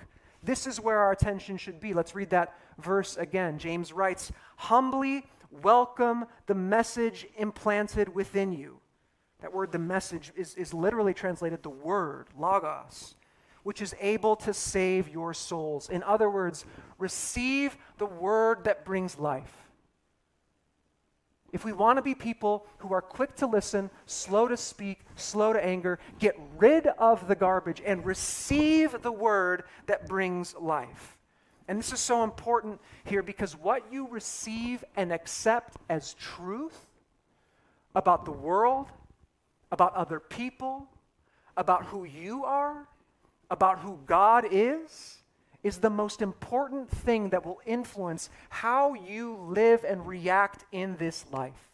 This 0.43 0.67
is 0.67 0.81
where 0.81 0.99
our 0.99 1.13
attention 1.13 1.57
should 1.57 1.81
be. 1.81 1.95
Let's 1.95 2.15
read 2.15 2.31
that 2.31 2.55
verse 2.79 3.17
again. 3.17 3.59
James 3.59 3.93
writes, 3.93 4.33
Humbly 4.57 5.25
welcome 5.63 6.27
the 6.47 6.55
message 6.55 7.27
implanted 7.39 8.15
within 8.15 8.53
you 8.53 8.81
that 9.45 9.53
word, 9.53 9.73
the 9.73 9.79
message, 9.79 10.33
is, 10.37 10.55
is 10.55 10.73
literally 10.73 11.13
translated 11.13 11.63
the 11.63 11.69
word, 11.69 12.29
logos, 12.35 13.15
which 13.65 13.83
is 13.83 13.95
able 14.01 14.37
to 14.37 14.55
save 14.55 15.09
your 15.09 15.35
souls. 15.35 15.89
In 15.91 16.03
other 16.05 16.31
words, 16.31 16.65
receive 16.99 17.77
the 17.99 18.07
word 18.07 18.65
that 18.65 18.85
brings 18.85 19.19
life. 19.19 19.53
If 21.53 21.65
we 21.65 21.73
want 21.73 21.99
to 21.99 22.03
be 22.03 22.15
people 22.15 22.67
who 22.79 22.93
are 22.93 23.01
quick 23.01 23.37
to 23.37 23.47
listen, 23.47 23.89
slow 24.07 24.49
to 24.49 24.57
speak, 24.57 25.01
slow 25.17 25.53
to 25.53 25.65
anger, 25.65 25.99
get 26.19 26.39
rid 26.59 26.89
of 26.99 27.29
the 27.29 27.37
garbage 27.37 27.81
and 27.85 28.05
receive 28.05 29.03
the 29.03 29.13
word 29.13 29.63
that 29.87 30.09
brings 30.09 30.55
life. 30.57 31.17
And 31.67 31.79
this 31.79 31.93
is 31.93 32.01
so 32.01 32.25
important 32.25 32.81
here 33.05 33.23
because 33.23 33.57
what 33.57 33.93
you 33.93 34.09
receive 34.09 34.85
and 34.97 35.13
accept 35.13 35.77
as 35.89 36.15
truth 36.15 36.87
about 37.95 38.25
the 38.25 38.33
world, 38.33 38.89
about 39.71 39.95
other 39.95 40.21
people, 40.21 40.89
about 41.57 41.87
who 41.87 42.05
you 42.05 42.45
are, 42.45 42.89
about 43.55 43.79
who 43.79 44.01
God 44.05 44.45
is, 44.51 45.23
is 45.63 45.79
the 45.79 45.89
most 45.89 46.21
important 46.21 46.91
thing 46.91 47.31
that 47.31 47.47
will 47.47 47.61
influence 47.65 48.29
how 48.51 48.95
you 48.95 49.39
live 49.49 49.85
and 49.85 50.07
react 50.07 50.65
in 50.73 50.97
this 50.97 51.25
life. 51.33 51.71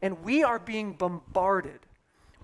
And 0.00 0.24
we 0.24 0.42
are 0.42 0.58
being 0.58 0.94
bombarded, 0.94 1.80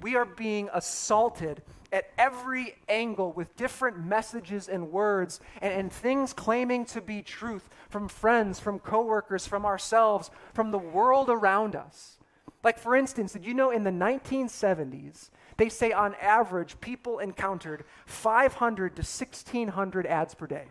we 0.02 0.14
are 0.14 0.26
being 0.26 0.68
assaulted 0.74 1.62
at 1.90 2.10
every 2.18 2.74
angle 2.88 3.32
with 3.32 3.56
different 3.56 4.04
messages 4.04 4.68
and 4.68 4.90
words 4.90 5.40
and, 5.62 5.72
and, 5.72 5.92
things 5.92 6.32
claiming 6.32 6.84
to 6.84 7.00
be 7.00 7.22
truth 7.22 7.70
from 7.88 8.08
friends, 8.08 8.58
from 8.58 8.80
coworkers, 8.80 9.46
from 9.46 9.64
ourselves, 9.64 10.28
from 10.52 10.72
the 10.72 10.78
world 10.78 11.30
around 11.30 11.76
us. 11.76 12.18
Like, 12.64 12.78
for 12.78 12.96
instance, 12.96 13.32
did 13.34 13.46
you 13.46 13.54
know 13.54 13.70
in 13.70 13.84
the 13.84 13.90
1970s, 13.90 15.30
they 15.56 15.68
say 15.68 15.92
on 15.92 16.14
average 16.20 16.80
people 16.80 17.18
encountered 17.18 17.84
500 18.06 18.96
to 18.96 19.00
1,600 19.00 20.06
ads 20.06 20.34
per 20.34 20.46
day? 20.46 20.66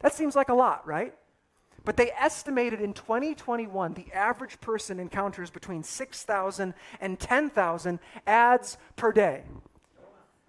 That 0.00 0.14
seems 0.14 0.34
like 0.34 0.48
a 0.48 0.54
lot, 0.54 0.86
right? 0.86 1.14
But 1.84 1.96
they 1.96 2.10
estimated 2.12 2.80
in 2.80 2.92
2021 2.92 3.94
the 3.94 4.12
average 4.12 4.60
person 4.60 5.00
encounters 5.00 5.50
between 5.50 5.82
6,000 5.82 6.74
and 7.00 7.18
10,000 7.18 7.98
ads 8.26 8.78
per 8.96 9.12
day. 9.12 9.44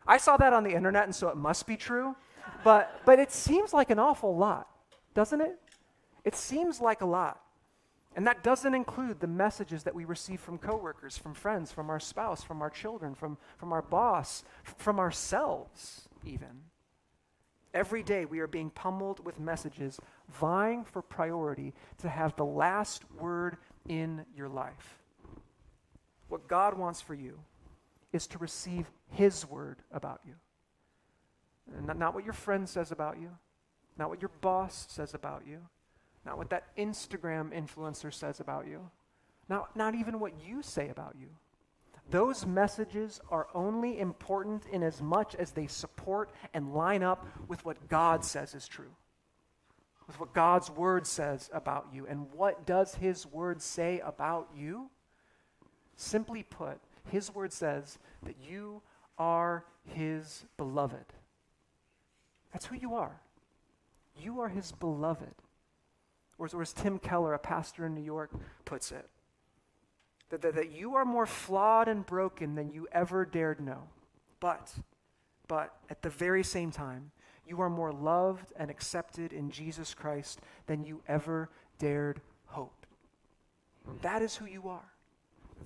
I 0.08 0.18
saw 0.18 0.36
that 0.38 0.54
on 0.54 0.64
the 0.64 0.74
internet, 0.74 1.06
and 1.06 1.16
so 1.16 1.30
it 1.30 1.38
must 1.38 1.68
be 1.68 1.78
true. 1.78 2.16
But, 2.64 3.02
but 3.06 3.20
it 3.20 3.32
seems 3.32 3.74
like 3.74 3.90
an 3.90 4.00
awful 4.00 4.36
lot, 4.36 4.68
doesn't 5.14 5.42
it? 5.42 5.58
It 6.26 6.36
seems 6.36 6.82
like 6.82 7.02
a 7.02 7.06
lot. 7.06 7.42
And 8.16 8.28
that 8.28 8.44
doesn't 8.44 8.74
include 8.74 9.20
the 9.20 9.28
messages 9.28 9.84
that 9.84 9.96
we 9.96 10.04
receive 10.04 10.42
from 10.42 10.58
coworkers, 10.58 11.18
from 11.18 11.34
friends, 11.34 11.72
from 11.72 11.90
our 11.90 12.00
spouse, 12.00 12.44
from 12.44 12.62
our 12.62 12.70
children, 12.70 13.16
from, 13.16 13.38
from 13.58 13.72
our 13.72 13.82
boss, 13.82 14.44
from 14.64 15.00
ourselves, 15.00 16.10
even. 16.26 16.64
Every 17.74 18.04
day 18.04 18.26
we 18.26 18.40
are 18.40 18.48
being 18.48 18.70
pummeled 18.70 19.24
with 19.24 19.40
messages 19.40 19.98
vying 20.28 20.84
for 20.84 21.02
priority 21.02 21.74
to 22.00 22.10
have 22.10 22.36
the 22.36 22.46
last 22.46 23.04
word 23.18 23.56
in 23.88 24.26
your 24.36 24.50
life. 24.50 25.00
What 26.28 26.50
God 26.50 26.78
wants 26.78 27.00
for 27.00 27.14
you 27.14 27.40
is 28.12 28.28
to 28.28 28.38
receive 28.38 28.92
His 29.10 29.50
word 29.50 29.78
about 29.90 30.20
you. 30.26 30.34
Not, 31.86 31.98
not 31.98 32.14
what 32.14 32.26
your 32.26 32.34
friend 32.34 32.68
says 32.68 32.92
about 32.92 33.22
you, 33.22 33.30
not 33.98 34.10
what 34.10 34.22
your 34.22 34.32
boss 34.42 34.86
says 34.90 35.14
about 35.14 35.44
you 35.48 35.60
not 36.26 36.38
what 36.38 36.50
that 36.50 36.76
Instagram 36.78 37.52
influencer 37.52 38.14
says 38.14 38.40
about 38.40 38.68
you, 38.68 38.90
not, 39.50 39.76
not 39.76 39.96
even 39.96 40.20
what 40.20 40.34
you 40.46 40.62
say 40.62 40.90
about 40.90 41.16
you. 41.20 41.28
Those 42.10 42.46
messages 42.46 43.22
are 43.30 43.48
only 43.54 44.00
important 44.00 44.66
in 44.66 44.84
as 44.84 45.02
much 45.02 45.34
as 45.36 45.52
they 45.52 45.68
support 45.68 46.32
and 46.54 46.74
line 46.74 47.04
up 47.04 47.26
with 47.48 47.64
what 47.64 47.88
God 47.88 48.26
says 48.26 48.54
is 48.54 48.68
true, 48.68 48.92
with 50.08 50.20
what 50.20 50.34
God's 50.34 50.70
word 50.70 51.08
says 51.08 51.50
about 51.54 51.88
you. 51.94 52.06
And 52.08 52.32
what 52.34 52.66
does 52.66 52.96
his 52.96 53.26
word 53.26 53.62
say 53.62 54.02
about 54.06 54.50
you? 54.56 54.90
Simply 55.96 56.44
put, 56.44 56.80
his 57.10 57.34
word 57.34 57.54
says 57.54 57.98
that 58.24 58.36
you 58.50 58.82
are 59.18 59.66
his 59.86 60.46
beloved. 60.58 61.14
That's 62.52 62.66
who 62.66 62.76
you 62.76 62.96
are. 62.96 63.22
You 64.18 64.42
are 64.42 64.50
his 64.50 64.72
beloved. 64.74 65.34
Or 66.42 66.46
as, 66.46 66.56
or 66.56 66.64
as 66.64 66.74
Tim 66.74 66.98
Keller, 66.98 67.36
a 67.36 67.40
pastor 67.40 67.86
in 67.86 67.94
New 67.94 68.02
York, 68.02 68.32
puts 68.66 68.92
it, 68.92 69.08
that, 70.32 70.42
that, 70.42 70.56
that 70.56 70.72
you 70.72 70.96
are 70.96 71.06
more 71.06 71.28
flawed 71.28 71.88
and 71.88 72.04
broken 72.04 72.56
than 72.56 72.72
you 72.72 72.88
ever 72.92 73.26
dared 73.26 73.60
know. 73.60 73.84
But, 74.40 74.74
but 75.48 75.76
at 75.92 76.02
the 76.02 76.10
very 76.10 76.44
same 76.44 76.72
time, 76.72 77.12
you 77.46 77.62
are 77.62 77.70
more 77.70 77.92
loved 77.94 78.54
and 78.58 78.72
accepted 78.72 79.34
in 79.34 79.52
Jesus 79.52 79.94
Christ 79.94 80.42
than 80.66 80.84
you 80.84 81.04
ever 81.08 81.52
dared 81.78 82.22
hope. 82.46 82.88
That 84.02 84.24
is 84.24 84.36
who 84.36 84.48
you 84.48 84.68
are. 84.68 84.92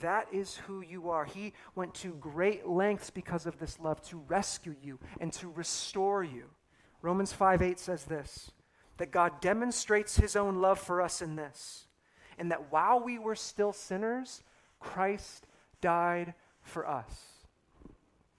That 0.01 0.27
is 0.33 0.57
who 0.57 0.81
you 0.81 1.09
are. 1.09 1.23
He 1.23 1.53
went 1.75 1.93
to 1.95 2.15
great 2.15 2.67
lengths 2.67 3.09
because 3.09 3.45
of 3.45 3.59
this 3.59 3.79
love 3.79 4.01
to 4.09 4.17
rescue 4.27 4.75
you 4.83 4.99
and 5.21 5.31
to 5.33 5.47
restore 5.47 6.21
you. 6.21 6.49
Romans 7.01 7.31
5 7.31 7.61
8 7.61 7.79
says 7.79 8.03
this 8.03 8.51
that 8.97 9.11
God 9.11 9.41
demonstrates 9.41 10.17
his 10.17 10.35
own 10.35 10.61
love 10.61 10.79
for 10.79 11.01
us 11.01 11.21
in 11.21 11.35
this, 11.35 11.85
and 12.37 12.51
that 12.51 12.71
while 12.71 12.99
we 12.99 13.19
were 13.19 13.35
still 13.35 13.73
sinners, 13.73 14.43
Christ 14.79 15.47
died 15.81 16.33
for 16.61 16.87
us. 16.87 17.35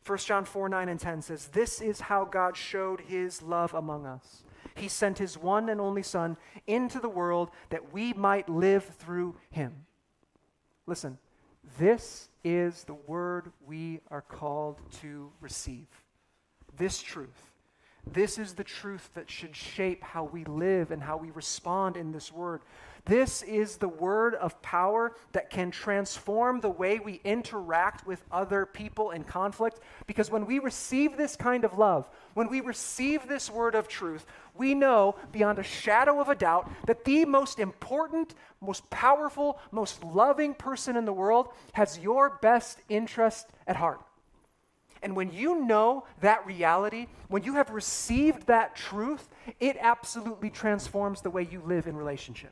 1 0.07 0.19
John 0.19 0.45
4 0.45 0.69
9 0.69 0.89
and 0.89 1.01
10 1.01 1.23
says, 1.23 1.49
This 1.49 1.81
is 1.81 2.01
how 2.01 2.25
God 2.25 2.57
showed 2.57 3.01
his 3.01 3.43
love 3.43 3.75
among 3.75 4.07
us. 4.07 4.45
he 4.77 4.89
sent 4.89 5.19
his 5.19 5.39
one 5.39 5.69
and 5.69 5.81
only 5.81 6.03
Son 6.03 6.37
into 6.67 7.01
the 7.01 7.09
world 7.09 7.51
that 7.71 7.93
we 7.93 8.13
might 8.13 8.49
live 8.49 8.85
through 8.85 9.37
him. 9.51 9.87
Listen, 10.87 11.19
this 11.79 12.29
is 12.45 12.85
the 12.85 12.95
word 12.95 13.51
we 13.67 14.01
are 14.11 14.23
called 14.23 14.79
to 15.01 15.33
receive. 15.41 15.89
This 16.77 17.01
truth. 17.03 17.56
This 18.11 18.39
is 18.39 18.55
the 18.55 18.65
truth 18.65 19.11
that 19.15 19.31
should 19.31 19.57
shape 19.57 20.03
how 20.03 20.25
we 20.25 20.45
live 20.45 20.91
and 20.91 21.03
how 21.03 21.17
we 21.17 21.31
respond 21.33 21.97
in 21.97 22.13
this 22.13 22.33
word. 22.33 22.63
This 23.05 23.43
is 23.43 23.77
the 23.77 23.89
word 23.89 24.35
of 24.35 24.61
power 24.63 25.17
that 25.33 25.51
can 25.51 25.71
transform 25.71 26.61
the 26.61 26.71
way 26.71 26.99
we 26.99 27.21
interact 27.25 28.07
with 28.07 28.23
other 28.33 28.67
people 28.67 29.13
in 29.13 29.23
conflict. 29.23 29.81
Because 30.07 30.31
when 30.31 30.47
we 30.47 30.59
receive 30.59 31.17
this 31.17 31.37
kind 31.37 31.65
of 31.65 31.79
love, 31.79 32.09
when 32.35 32.49
we 32.49 32.61
receive 32.61 33.27
this 33.27 33.51
word 33.51 33.75
of 33.75 33.87
truth, 33.87 34.25
we 34.55 34.75
know 34.75 35.17
beyond 35.31 35.59
a 35.59 35.65
shadow 35.65 36.21
of 36.21 36.29
a 36.29 36.35
doubt 36.35 36.71
that 36.87 37.05
the 37.05 37.25
most 37.25 37.59
important, 37.59 38.35
most 38.61 38.89
powerful, 38.91 39.61
most 39.71 40.03
loving 40.03 40.55
person 40.55 40.97
in 40.97 41.05
the 41.05 41.13
world 41.13 41.49
has 41.73 41.99
your 41.99 42.39
best 42.41 42.81
interest 42.89 43.47
at 43.67 43.77
heart. 43.77 44.01
And 45.07 45.15
when 45.15 45.31
you 45.31 45.65
know 45.65 46.05
that 46.21 46.45
reality, 46.45 47.07
when 47.29 47.45
you 47.45 47.55
have 47.55 47.71
received 47.71 48.49
that 48.49 48.75
truth, 48.75 49.29
it 49.61 49.77
absolutely 49.79 50.51
transforms 50.51 51.21
the 51.21 51.31
way 51.31 51.47
you 51.49 51.63
live 51.65 51.87
in 51.87 51.97
relationship. 51.97 52.51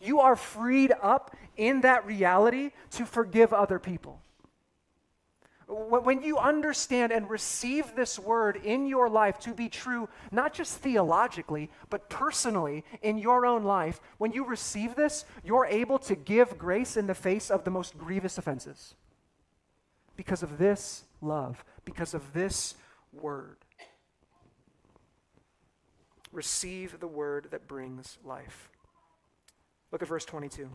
You 0.00 0.20
are 0.20 0.36
freed 0.36 0.92
up 1.02 1.34
in 1.56 1.80
that 1.80 2.06
reality 2.06 2.70
to 2.92 3.04
forgive 3.04 3.52
other 3.52 3.80
people. 3.80 4.20
When 5.66 6.22
you 6.22 6.38
understand 6.38 7.10
and 7.10 7.28
receive 7.28 7.96
this 7.96 8.16
word 8.16 8.54
in 8.64 8.86
your 8.86 9.08
life 9.08 9.40
to 9.40 9.52
be 9.52 9.68
true, 9.68 10.08
not 10.30 10.54
just 10.54 10.78
theologically, 10.78 11.68
but 11.88 12.08
personally 12.08 12.84
in 13.02 13.18
your 13.18 13.44
own 13.44 13.64
life, 13.64 14.00
when 14.18 14.30
you 14.30 14.44
receive 14.44 14.94
this, 14.94 15.24
you're 15.42 15.66
able 15.66 15.98
to 15.98 16.14
give 16.14 16.56
grace 16.56 16.96
in 16.96 17.08
the 17.08 17.14
face 17.14 17.50
of 17.50 17.64
the 17.64 17.72
most 17.72 17.98
grievous 17.98 18.38
offenses. 18.38 18.94
Because 20.20 20.42
of 20.42 20.58
this 20.58 21.04
love, 21.22 21.64
because 21.86 22.12
of 22.12 22.34
this 22.34 22.74
word. 23.10 23.56
Receive 26.30 27.00
the 27.00 27.06
word 27.06 27.46
that 27.52 27.66
brings 27.66 28.18
life. 28.22 28.68
Look 29.90 30.02
at 30.02 30.08
verse 30.08 30.26
22. 30.26 30.68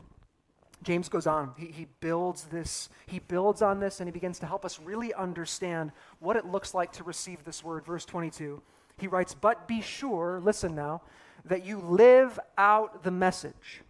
James 0.81 1.09
goes 1.09 1.27
on. 1.27 1.51
He, 1.59 1.67
he 1.67 1.85
builds 1.99 2.45
this, 2.45 2.89
he 3.05 3.19
builds 3.19 3.61
on 3.61 3.79
this, 3.79 3.99
and 3.99 4.07
he 4.07 4.11
begins 4.11 4.39
to 4.39 4.47
help 4.47 4.65
us 4.65 4.79
really 4.79 5.13
understand 5.13 5.91
what 6.17 6.37
it 6.37 6.47
looks 6.47 6.73
like 6.73 6.91
to 6.93 7.03
receive 7.03 7.43
this 7.43 7.63
word. 7.63 7.85
Verse 7.85 8.03
22. 8.03 8.63
He 8.97 9.05
writes, 9.05 9.35
But 9.35 9.67
be 9.67 9.79
sure, 9.79 10.41
listen 10.43 10.73
now, 10.73 11.03
that 11.45 11.63
you 11.63 11.77
live 11.81 12.39
out 12.57 13.03
the 13.03 13.11
message 13.11 13.83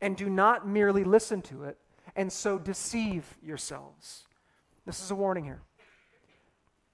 and 0.00 0.16
do 0.16 0.28
not 0.28 0.66
merely 0.66 1.04
listen 1.04 1.40
to 1.42 1.62
it 1.62 1.78
and 2.16 2.32
so 2.32 2.58
deceive 2.58 3.36
yourselves. 3.40 4.24
This 4.88 5.02
is 5.02 5.10
a 5.10 5.14
warning 5.14 5.44
here. 5.44 5.60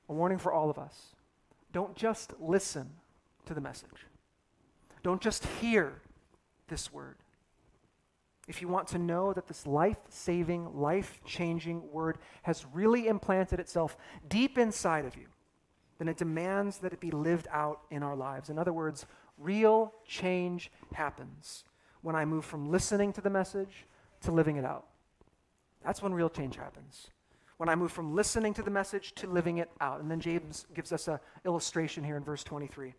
A 0.08 0.12
warning 0.12 0.38
for 0.38 0.52
all 0.52 0.68
of 0.68 0.78
us. 0.80 1.14
Don't 1.72 1.94
just 1.94 2.32
listen 2.40 2.90
to 3.46 3.54
the 3.54 3.60
message. 3.60 4.08
Don't 5.04 5.20
just 5.20 5.46
hear 5.60 6.02
this 6.66 6.92
word. 6.92 7.18
If 8.48 8.60
you 8.60 8.66
want 8.66 8.88
to 8.88 8.98
know 8.98 9.32
that 9.32 9.46
this 9.46 9.64
life 9.64 9.98
saving, 10.08 10.76
life 10.76 11.20
changing 11.24 11.88
word 11.92 12.18
has 12.42 12.66
really 12.72 13.06
implanted 13.06 13.60
itself 13.60 13.96
deep 14.28 14.58
inside 14.58 15.04
of 15.04 15.16
you, 15.16 15.26
then 15.98 16.08
it 16.08 16.16
demands 16.16 16.78
that 16.78 16.92
it 16.92 16.98
be 16.98 17.12
lived 17.12 17.46
out 17.52 17.82
in 17.92 18.02
our 18.02 18.16
lives. 18.16 18.50
In 18.50 18.58
other 18.58 18.72
words, 18.72 19.06
real 19.38 19.94
change 20.04 20.72
happens 20.94 21.62
when 22.02 22.16
I 22.16 22.24
move 22.24 22.44
from 22.44 22.72
listening 22.72 23.12
to 23.12 23.20
the 23.20 23.30
message 23.30 23.86
to 24.22 24.32
living 24.32 24.56
it 24.56 24.64
out. 24.64 24.86
That's 25.84 26.02
when 26.02 26.12
real 26.12 26.28
change 26.28 26.56
happens. 26.56 27.06
When 27.64 27.70
I 27.70 27.76
move 27.76 27.92
from 27.92 28.14
listening 28.14 28.52
to 28.54 28.62
the 28.62 28.70
message 28.70 29.14
to 29.14 29.26
living 29.26 29.56
it 29.56 29.70
out. 29.80 29.98
And 29.98 30.10
then 30.10 30.20
James 30.20 30.66
gives 30.74 30.92
us 30.92 31.08
an 31.08 31.18
illustration 31.46 32.04
here 32.04 32.18
in 32.18 32.22
verse 32.22 32.44
23. 32.44 32.92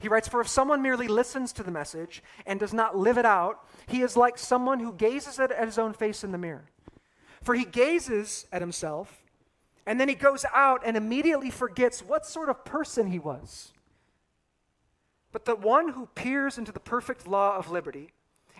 He 0.00 0.08
writes, 0.08 0.26
For 0.26 0.40
if 0.40 0.48
someone 0.48 0.82
merely 0.82 1.06
listens 1.06 1.52
to 1.52 1.62
the 1.62 1.70
message 1.70 2.20
and 2.44 2.58
does 2.58 2.74
not 2.74 2.96
live 2.96 3.18
it 3.18 3.24
out, 3.24 3.64
he 3.86 4.02
is 4.02 4.16
like 4.16 4.36
someone 4.36 4.80
who 4.80 4.92
gazes 4.92 5.38
at, 5.38 5.52
at 5.52 5.66
his 5.66 5.78
own 5.78 5.92
face 5.92 6.24
in 6.24 6.32
the 6.32 6.38
mirror. 6.38 6.64
For 7.44 7.54
he 7.54 7.64
gazes 7.64 8.46
at 8.50 8.62
himself, 8.62 9.22
and 9.86 10.00
then 10.00 10.08
he 10.08 10.16
goes 10.16 10.44
out 10.52 10.82
and 10.84 10.96
immediately 10.96 11.50
forgets 11.50 12.02
what 12.02 12.26
sort 12.26 12.48
of 12.48 12.64
person 12.64 13.12
he 13.12 13.20
was. 13.20 13.70
But 15.30 15.44
the 15.44 15.54
one 15.54 15.90
who 15.90 16.06
peers 16.16 16.58
into 16.58 16.72
the 16.72 16.80
perfect 16.80 17.28
law 17.28 17.56
of 17.56 17.70
liberty 17.70 18.10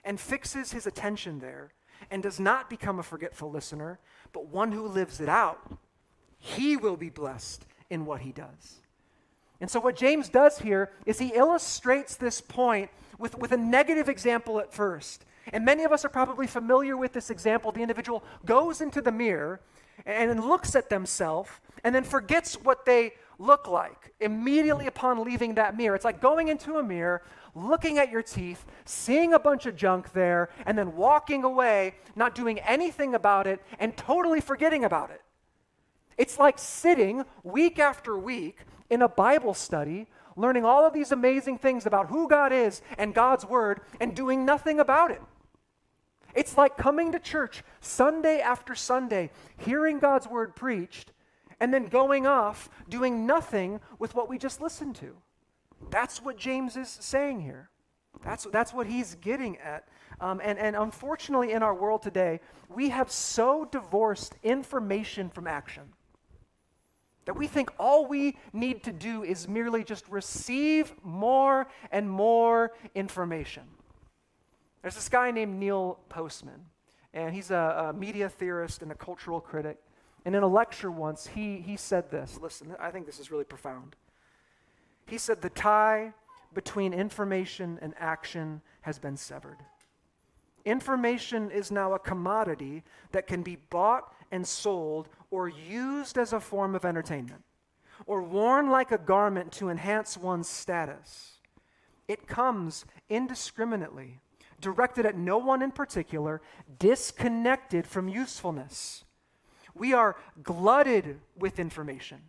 and 0.04 0.20
fixes 0.20 0.70
his 0.70 0.86
attention 0.86 1.40
there 1.40 1.72
and 2.10 2.22
does 2.22 2.38
not 2.38 2.70
become 2.70 2.98
a 2.98 3.02
forgetful 3.02 3.50
listener, 3.50 3.98
but 4.32 4.46
one 4.46 4.72
who 4.72 4.86
lives 4.86 5.20
it 5.20 5.28
out, 5.28 5.78
he 6.38 6.76
will 6.76 6.96
be 6.96 7.10
blessed 7.10 7.64
in 7.90 8.04
what 8.06 8.20
he 8.20 8.32
does. 8.32 8.80
And 9.60 9.70
so, 9.70 9.80
what 9.80 9.96
James 9.96 10.28
does 10.28 10.58
here 10.58 10.90
is 11.06 11.18
he 11.18 11.28
illustrates 11.28 12.16
this 12.16 12.40
point 12.40 12.90
with, 13.18 13.38
with 13.38 13.52
a 13.52 13.56
negative 13.56 14.08
example 14.08 14.60
at 14.60 14.72
first. 14.72 15.24
And 15.52 15.64
many 15.64 15.84
of 15.84 15.92
us 15.92 16.04
are 16.04 16.10
probably 16.10 16.46
familiar 16.46 16.96
with 16.96 17.12
this 17.12 17.30
example. 17.30 17.70
The 17.70 17.82
individual 17.82 18.24
goes 18.44 18.80
into 18.80 19.00
the 19.00 19.12
mirror 19.12 19.60
and 20.06 20.42
looks 20.44 20.74
at 20.74 20.90
themselves 20.90 21.50
and 21.82 21.94
then 21.94 22.04
forgets 22.04 22.54
what 22.54 22.84
they 22.84 23.12
look 23.38 23.68
like 23.68 24.12
immediately 24.20 24.86
upon 24.86 25.22
leaving 25.24 25.54
that 25.54 25.76
mirror. 25.76 25.94
It's 25.94 26.04
like 26.04 26.20
going 26.20 26.48
into 26.48 26.76
a 26.76 26.82
mirror, 26.82 27.22
looking 27.54 27.98
at 27.98 28.10
your 28.10 28.22
teeth, 28.22 28.64
seeing 28.84 29.32
a 29.32 29.38
bunch 29.38 29.66
of 29.66 29.76
junk 29.76 30.12
there, 30.12 30.50
and 30.66 30.76
then 30.76 30.96
walking 30.96 31.44
away, 31.44 31.94
not 32.16 32.34
doing 32.34 32.58
anything 32.60 33.14
about 33.14 33.46
it, 33.46 33.60
and 33.78 33.96
totally 33.96 34.40
forgetting 34.40 34.84
about 34.84 35.10
it. 35.10 35.22
It's 36.16 36.38
like 36.38 36.58
sitting 36.58 37.24
week 37.42 37.78
after 37.78 38.16
week 38.16 38.58
in 38.90 39.02
a 39.02 39.08
Bible 39.08 39.54
study, 39.54 40.06
learning 40.36 40.64
all 40.64 40.86
of 40.86 40.92
these 40.92 41.12
amazing 41.12 41.58
things 41.58 41.86
about 41.86 42.08
who 42.08 42.28
God 42.28 42.52
is 42.52 42.82
and 42.98 43.14
God's 43.14 43.44
Word, 43.44 43.80
and 44.00 44.14
doing 44.14 44.44
nothing 44.44 44.80
about 44.80 45.10
it. 45.10 45.22
It's 46.34 46.58
like 46.58 46.76
coming 46.76 47.12
to 47.12 47.18
church 47.18 47.62
Sunday 47.80 48.40
after 48.40 48.74
Sunday, 48.74 49.30
hearing 49.56 49.98
God's 49.98 50.26
Word 50.26 50.56
preached, 50.56 51.12
and 51.60 51.72
then 51.72 51.86
going 51.86 52.26
off 52.26 52.68
doing 52.88 53.26
nothing 53.26 53.80
with 53.98 54.14
what 54.14 54.28
we 54.28 54.38
just 54.38 54.60
listened 54.60 54.96
to. 54.96 55.16
That's 55.90 56.22
what 56.22 56.36
James 56.36 56.76
is 56.76 56.88
saying 56.88 57.40
here. 57.40 57.70
That's, 58.24 58.46
that's 58.52 58.72
what 58.72 58.86
he's 58.86 59.16
getting 59.16 59.58
at. 59.58 59.88
Um, 60.20 60.40
and, 60.42 60.58
and 60.58 60.76
unfortunately, 60.76 61.52
in 61.52 61.62
our 61.62 61.74
world 61.74 62.02
today, 62.02 62.40
we 62.68 62.88
have 62.90 63.10
so 63.10 63.64
divorced 63.70 64.34
information 64.42 65.30
from 65.30 65.46
action. 65.46 65.84
That 67.26 67.34
we 67.36 67.46
think 67.46 67.70
all 67.78 68.06
we 68.06 68.36
need 68.52 68.84
to 68.84 68.92
do 68.92 69.24
is 69.24 69.48
merely 69.48 69.82
just 69.82 70.06
receive 70.08 70.92
more 71.02 71.66
and 71.90 72.08
more 72.08 72.72
information. 72.94 73.62
There's 74.82 74.94
this 74.94 75.08
guy 75.08 75.30
named 75.30 75.58
Neil 75.58 75.98
Postman, 76.10 76.66
and 77.14 77.34
he's 77.34 77.50
a, 77.50 77.88
a 77.88 77.92
media 77.94 78.28
theorist 78.28 78.82
and 78.82 78.92
a 78.92 78.94
cultural 78.94 79.40
critic. 79.40 79.78
And 80.26 80.34
in 80.34 80.42
a 80.42 80.46
lecture 80.46 80.90
once, 80.90 81.26
he, 81.26 81.60
he 81.60 81.76
said 81.76 82.10
this. 82.10 82.38
Listen, 82.40 82.74
I 82.78 82.90
think 82.90 83.06
this 83.06 83.18
is 83.18 83.30
really 83.30 83.44
profound. 83.44 83.96
He 85.06 85.18
said, 85.18 85.42
The 85.42 85.50
tie 85.50 86.12
between 86.52 86.92
information 86.92 87.78
and 87.82 87.94
action 87.98 88.62
has 88.82 88.98
been 88.98 89.16
severed. 89.16 89.58
Information 90.64 91.50
is 91.50 91.70
now 91.70 91.92
a 91.92 91.98
commodity 91.98 92.82
that 93.12 93.26
can 93.26 93.42
be 93.42 93.56
bought 93.56 94.14
and 94.30 94.46
sold 94.46 95.08
or 95.30 95.48
used 95.48 96.16
as 96.16 96.32
a 96.32 96.40
form 96.40 96.74
of 96.74 96.84
entertainment 96.84 97.42
or 98.06 98.22
worn 98.22 98.70
like 98.70 98.92
a 98.92 98.98
garment 98.98 99.52
to 99.52 99.68
enhance 99.68 100.16
one's 100.16 100.48
status. 100.48 101.38
It 102.08 102.26
comes 102.26 102.84
indiscriminately, 103.08 104.20
directed 104.60 105.06
at 105.06 105.16
no 105.16 105.38
one 105.38 105.62
in 105.62 105.70
particular, 105.70 106.42
disconnected 106.78 107.86
from 107.86 108.08
usefulness. 108.08 109.04
We 109.74 109.92
are 109.92 110.16
glutted 110.42 111.20
with 111.36 111.58
information, 111.58 112.20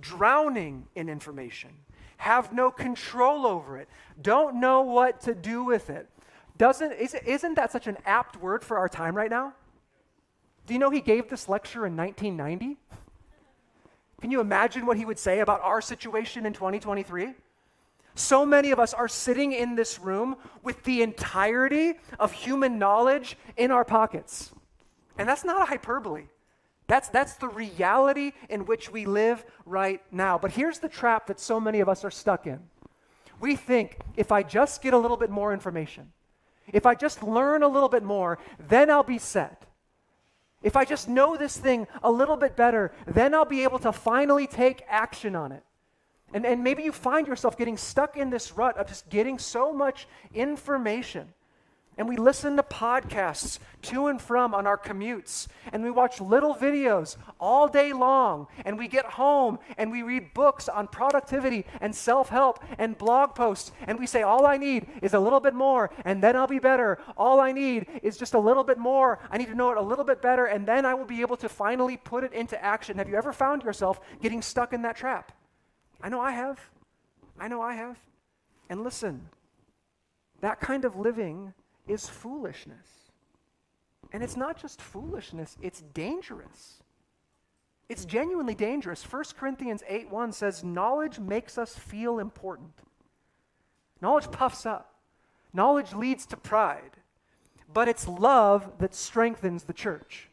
drowning 0.00 0.86
in 0.94 1.08
information, 1.08 1.70
have 2.20 2.52
no 2.52 2.70
control 2.70 3.46
over 3.46 3.78
it, 3.78 3.88
don't 4.20 4.60
know 4.60 4.82
what 4.82 5.22
to 5.22 5.34
do 5.34 5.64
with 5.64 5.88
it. 5.88 6.06
Doesn't, 6.58 6.92
isn't 6.92 7.54
that 7.54 7.72
such 7.72 7.86
an 7.86 7.96
apt 8.04 8.36
word 8.42 8.62
for 8.62 8.76
our 8.76 8.88
time 8.88 9.16
right 9.16 9.30
now? 9.30 9.54
Do 10.66 10.74
you 10.74 10.78
know 10.78 10.90
he 10.90 11.00
gave 11.00 11.30
this 11.30 11.48
lecture 11.48 11.86
in 11.86 11.96
1990? 11.96 12.76
Can 14.20 14.30
you 14.30 14.40
imagine 14.40 14.84
what 14.84 14.98
he 14.98 15.06
would 15.06 15.18
say 15.18 15.40
about 15.40 15.62
our 15.62 15.80
situation 15.80 16.44
in 16.44 16.52
2023? 16.52 17.32
So 18.14 18.44
many 18.44 18.70
of 18.70 18.78
us 18.78 18.92
are 18.92 19.08
sitting 19.08 19.52
in 19.52 19.74
this 19.74 19.98
room 19.98 20.36
with 20.62 20.82
the 20.84 21.00
entirety 21.00 21.94
of 22.18 22.32
human 22.32 22.78
knowledge 22.78 23.38
in 23.56 23.70
our 23.70 23.84
pockets. 23.84 24.52
And 25.16 25.26
that's 25.26 25.44
not 25.44 25.62
a 25.62 25.64
hyperbole. 25.64 26.24
That's, 26.90 27.08
that's 27.08 27.34
the 27.34 27.46
reality 27.46 28.32
in 28.48 28.66
which 28.66 28.90
we 28.90 29.06
live 29.06 29.44
right 29.64 30.02
now. 30.10 30.38
But 30.38 30.50
here's 30.50 30.80
the 30.80 30.88
trap 30.88 31.28
that 31.28 31.38
so 31.38 31.60
many 31.60 31.78
of 31.78 31.88
us 31.88 32.04
are 32.04 32.10
stuck 32.10 32.48
in 32.48 32.58
We 33.38 33.54
think 33.54 34.00
if 34.16 34.32
I 34.32 34.42
just 34.42 34.82
get 34.82 34.92
a 34.92 34.98
little 34.98 35.16
bit 35.16 35.30
more 35.30 35.52
information, 35.52 36.10
if 36.72 36.86
I 36.86 36.96
just 36.96 37.22
learn 37.22 37.62
a 37.62 37.68
little 37.68 37.88
bit 37.88 38.02
more, 38.02 38.40
then 38.68 38.90
I'll 38.90 39.04
be 39.04 39.18
set. 39.18 39.66
If 40.64 40.74
I 40.74 40.84
just 40.84 41.08
know 41.08 41.36
this 41.36 41.56
thing 41.56 41.86
a 42.02 42.10
little 42.10 42.36
bit 42.36 42.56
better, 42.56 42.92
then 43.06 43.36
I'll 43.36 43.44
be 43.44 43.62
able 43.62 43.78
to 43.78 43.92
finally 43.92 44.48
take 44.48 44.82
action 44.88 45.36
on 45.36 45.52
it. 45.52 45.62
And, 46.34 46.44
and 46.44 46.64
maybe 46.64 46.82
you 46.82 46.90
find 46.90 47.28
yourself 47.28 47.56
getting 47.56 47.76
stuck 47.76 48.16
in 48.16 48.30
this 48.30 48.56
rut 48.56 48.76
of 48.76 48.88
just 48.88 49.08
getting 49.08 49.38
so 49.38 49.72
much 49.72 50.08
information 50.34 51.28
and 51.98 52.08
we 52.08 52.16
listen 52.16 52.56
to 52.56 52.62
podcasts 52.62 53.58
to 53.82 54.06
and 54.06 54.20
from 54.20 54.54
on 54.54 54.66
our 54.66 54.78
commutes, 54.78 55.48
and 55.72 55.82
we 55.82 55.90
watch 55.90 56.20
little 56.20 56.54
videos 56.54 57.16
all 57.38 57.68
day 57.68 57.92
long, 57.92 58.46
and 58.64 58.78
we 58.78 58.88
get 58.88 59.04
home 59.04 59.58
and 59.76 59.90
we 59.90 60.02
read 60.02 60.32
books 60.32 60.68
on 60.68 60.86
productivity 60.86 61.66
and 61.80 61.94
self 61.94 62.28
help 62.28 62.62
and 62.78 62.96
blog 62.96 63.34
posts, 63.34 63.72
and 63.86 63.98
we 63.98 64.06
say, 64.06 64.22
All 64.22 64.46
I 64.46 64.56
need 64.56 64.86
is 65.02 65.14
a 65.14 65.20
little 65.20 65.40
bit 65.40 65.54
more, 65.54 65.90
and 66.04 66.22
then 66.22 66.36
I'll 66.36 66.46
be 66.46 66.58
better. 66.58 66.98
All 67.16 67.40
I 67.40 67.52
need 67.52 67.86
is 68.02 68.16
just 68.16 68.34
a 68.34 68.38
little 68.38 68.64
bit 68.64 68.78
more. 68.78 69.18
I 69.30 69.38
need 69.38 69.48
to 69.48 69.54
know 69.54 69.70
it 69.70 69.76
a 69.76 69.82
little 69.82 70.04
bit 70.04 70.22
better, 70.22 70.46
and 70.46 70.66
then 70.66 70.86
I 70.86 70.94
will 70.94 71.04
be 71.04 71.20
able 71.20 71.36
to 71.38 71.48
finally 71.48 71.96
put 71.96 72.24
it 72.24 72.32
into 72.32 72.62
action. 72.62 72.98
Have 72.98 73.08
you 73.08 73.16
ever 73.16 73.32
found 73.32 73.62
yourself 73.62 74.00
getting 74.22 74.42
stuck 74.42 74.72
in 74.72 74.82
that 74.82 74.96
trap? 74.96 75.32
I 76.02 76.08
know 76.08 76.20
I 76.20 76.32
have. 76.32 76.60
I 77.38 77.48
know 77.48 77.60
I 77.60 77.74
have. 77.74 77.98
And 78.68 78.84
listen, 78.84 79.28
that 80.40 80.60
kind 80.60 80.84
of 80.84 80.96
living 80.96 81.52
is 81.90 82.08
foolishness. 82.08 83.10
And 84.12 84.22
it's 84.22 84.36
not 84.36 84.60
just 84.60 84.80
foolishness, 84.80 85.56
it's 85.60 85.82
dangerous. 85.82 86.82
It's 87.88 88.04
genuinely 88.04 88.54
dangerous. 88.54 89.02
1 89.02 89.24
Corinthians 89.36 89.82
8 89.88 90.10
1 90.10 90.32
says, 90.32 90.62
Knowledge 90.62 91.18
makes 91.18 91.58
us 91.58 91.76
feel 91.76 92.20
important. 92.20 92.72
Knowledge 94.00 94.30
puffs 94.30 94.64
up. 94.64 94.94
Knowledge 95.52 95.92
leads 95.92 96.24
to 96.26 96.36
pride. 96.36 96.92
But 97.72 97.88
it's 97.88 98.06
love 98.06 98.78
that 98.78 98.94
strengthens 98.94 99.64
the 99.64 99.72
church. 99.72 100.28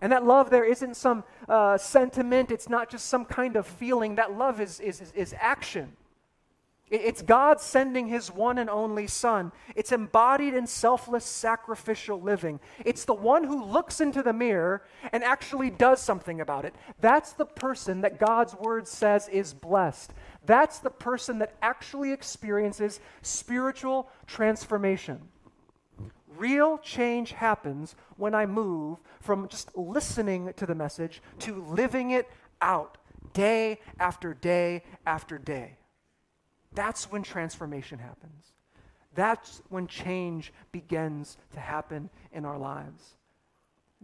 And 0.00 0.12
that 0.12 0.24
love 0.24 0.50
there 0.50 0.64
isn't 0.64 0.96
some 0.96 1.24
uh, 1.48 1.78
sentiment, 1.78 2.50
it's 2.50 2.68
not 2.68 2.90
just 2.90 3.06
some 3.06 3.24
kind 3.24 3.56
of 3.56 3.66
feeling. 3.66 4.16
That 4.16 4.36
love 4.36 4.60
is, 4.60 4.80
is, 4.80 5.12
is 5.14 5.34
action. 5.38 5.96
It's 6.88 7.20
God 7.20 7.60
sending 7.60 8.06
his 8.06 8.30
one 8.30 8.58
and 8.58 8.70
only 8.70 9.08
Son. 9.08 9.50
It's 9.74 9.90
embodied 9.90 10.54
in 10.54 10.68
selfless 10.68 11.24
sacrificial 11.24 12.20
living. 12.20 12.60
It's 12.84 13.04
the 13.04 13.14
one 13.14 13.42
who 13.42 13.64
looks 13.64 14.00
into 14.00 14.22
the 14.22 14.32
mirror 14.32 14.84
and 15.12 15.24
actually 15.24 15.70
does 15.70 16.00
something 16.00 16.40
about 16.40 16.64
it. 16.64 16.76
That's 17.00 17.32
the 17.32 17.44
person 17.44 18.02
that 18.02 18.20
God's 18.20 18.54
word 18.54 18.86
says 18.86 19.26
is 19.28 19.52
blessed. 19.52 20.12
That's 20.44 20.78
the 20.78 20.90
person 20.90 21.40
that 21.40 21.56
actually 21.60 22.12
experiences 22.12 23.00
spiritual 23.20 24.08
transformation. 24.28 25.22
Real 26.28 26.78
change 26.78 27.32
happens 27.32 27.96
when 28.16 28.32
I 28.32 28.46
move 28.46 28.98
from 29.20 29.48
just 29.48 29.76
listening 29.76 30.52
to 30.54 30.66
the 30.66 30.74
message 30.76 31.20
to 31.40 31.64
living 31.64 32.12
it 32.12 32.30
out 32.60 32.98
day 33.32 33.80
after 33.98 34.34
day 34.34 34.84
after 35.04 35.36
day. 35.36 35.78
That's 36.76 37.10
when 37.10 37.22
transformation 37.22 37.98
happens. 37.98 38.52
That's 39.14 39.62
when 39.70 39.86
change 39.86 40.52
begins 40.70 41.38
to 41.54 41.60
happen 41.60 42.10
in 42.32 42.44
our 42.44 42.58
lives. 42.58 43.16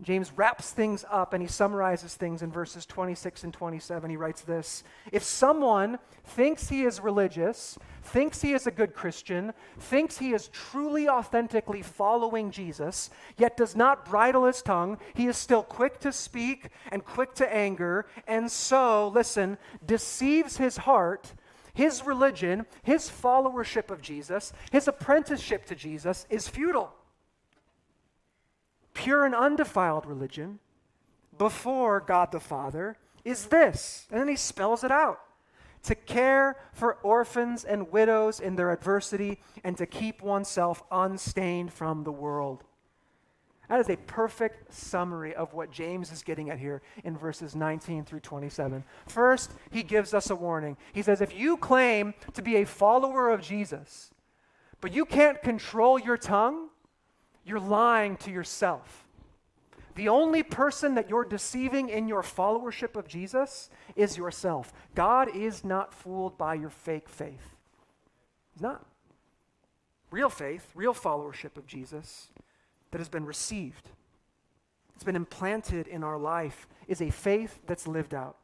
James 0.01 0.33
wraps 0.37 0.71
things 0.71 1.05
up 1.11 1.35
and 1.35 1.43
he 1.43 1.49
summarizes 1.49 2.15
things 2.15 2.41
in 2.41 2.51
verses 2.51 2.87
26 2.87 3.45
and 3.45 3.53
27. 3.53 4.09
He 4.09 4.17
writes 4.17 4.41
this 4.41 4.85
If 5.13 5.23
someone 5.23 5.99
thinks 6.25 6.71
he 6.71 6.85
is 6.85 6.99
religious, 6.99 7.79
thinks 8.03 8.41
he 8.41 8.55
is 8.55 8.67
a 8.67 8.71
good 8.71 8.95
Christian, 8.95 9.53
thinks 9.79 10.17
he 10.17 10.33
is 10.33 10.49
truly, 10.49 11.11
authentically 11.11 11.83
following 11.83 12.51
Jesus, 12.51 13.11
yet 13.37 13.55
does 13.55 13.77
not 13.77 14.07
bridle 14.07 14.47
his 14.47 14.63
tongue, 14.63 14.97
he 15.15 15.27
is 15.27 15.37
still 15.37 15.63
quick 15.63 16.01
to 16.01 16.11
speak 16.11 16.71
and 16.91 17.05
quick 17.05 17.35
to 17.35 17.55
anger, 17.55 18.07
and 18.27 18.51
so, 18.51 19.09
listen, 19.09 19.59
deceives 19.85 20.57
his 20.57 20.79
heart 20.79 21.35
his 21.75 22.05
religion, 22.05 22.67
his 22.83 23.09
followership 23.09 23.91
of 23.91 24.03
Jesus, 24.03 24.53
his 24.71 24.89
apprenticeship 24.89 25.65
to 25.67 25.75
Jesus 25.75 26.27
is 26.29 26.49
futile. 26.49 26.93
Pure 28.95 29.25
and 29.25 29.35
undefiled 29.35 30.07
religion 30.07 30.59
before 31.39 32.01
God 32.01 32.31
the 32.31 32.41
Father 32.41 32.97
is 33.25 33.47
this. 33.47 34.07
And 34.11 34.21
then 34.21 34.29
he 34.29 34.37
spells 34.37 34.85
it 34.85 34.91
out 34.91 35.21
to 35.85 35.95
care 35.95 36.57
for 36.73 36.95
orphans 37.03 37.65
and 37.65 37.91
widows 37.91 38.39
in 38.39 38.57
their 38.57 38.71
adversity 38.71 39.41
and 39.65 39.77
to 39.77 39.87
keep 39.87 40.23
oneself 40.23 40.83
unstained 40.91 41.73
from 41.73 42.05
the 42.05 42.13
world. 42.13 42.65
That 43.73 43.81
is 43.81 43.89
a 43.89 43.97
perfect 43.97 44.75
summary 44.75 45.35
of 45.35 45.55
what 45.55 45.71
James 45.71 46.13
is 46.13 46.23
getting 46.23 46.51
at 46.51 46.59
here 46.59 46.83
in 47.05 47.17
verses 47.17 47.57
19 47.57 48.05
through 48.05 48.21
27. 48.21 48.85
First, 49.07 49.51
he 49.71 49.83
gives 49.83 50.13
us 50.13 50.29
a 50.29 50.37
warning. 50.37 50.77
He 50.93 51.01
says, 51.01 51.23
If 51.23 51.35
you 51.35 51.57
claim 51.57 52.13
to 52.35 52.43
be 52.43 52.57
a 52.57 52.67
follower 52.67 53.31
of 53.31 53.41
Jesus, 53.41 54.11
but 54.83 54.93
you 54.93 55.07
can't 55.07 55.41
control 55.41 55.99
your 55.99 56.19
tongue, 56.19 56.69
you're 57.47 57.59
lying 57.59 58.19
to 58.19 58.31
yourself. 58.31 59.07
The 59.95 60.11
only 60.11 60.43
person 60.43 60.95
that 60.97 61.09
you're 61.09 61.25
deceiving 61.25 61.89
in 61.89 62.09
your 62.09 62.23
followership 62.23 62.95
of 62.95 63.09
Jesus 63.09 63.71
is 63.97 64.19
yourself. 64.19 64.71
God 64.95 65.35
is 65.35 65.65
not 65.65 65.95
fooled 65.95 66.37
by 66.37 66.57
your 66.57 66.69
fake 66.69 67.09
faith. 67.09 67.57
He's 68.53 68.61
not. 68.61 68.85
Real 70.11 70.29
faith, 70.29 70.71
real 70.75 70.93
followership 70.93 71.57
of 71.57 71.67
Jesus 71.67 72.29
that 72.93 72.99
has 72.99 73.09
been 73.09 73.27
received, 73.27 73.89
it's 74.95 75.05
been 75.05 75.17
implanted 75.17 75.89
in 75.89 76.05
our 76.05 76.17
life, 76.17 76.69
is 76.87 77.03
a 77.03 77.11
faith 77.11 77.59
that's 77.67 77.89
lived 77.89 78.15
out. 78.15 78.37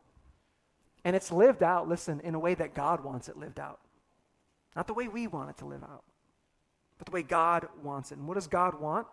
And 1.04 1.14
it's 1.14 1.30
lived 1.30 1.62
out, 1.62 1.88
listen, 1.88 2.20
in 2.20 2.34
a 2.34 2.38
way 2.38 2.54
that 2.54 2.74
God 2.74 3.04
wants 3.04 3.28
it 3.28 3.36
lived 3.36 3.60
out. 3.60 3.78
Not 4.74 4.88
the 4.88 4.94
way 4.94 5.06
we 5.06 5.28
want 5.28 5.50
it 5.50 5.56
to 5.58 5.66
live 5.66 5.84
out, 5.84 6.02
but 6.98 7.06
the 7.06 7.12
way 7.12 7.22
God 7.22 7.68
wants 7.82 8.10
it. 8.10 8.18
And 8.18 8.26
what 8.26 8.34
does 8.34 8.48
God 8.48 8.80
want? 8.80 9.06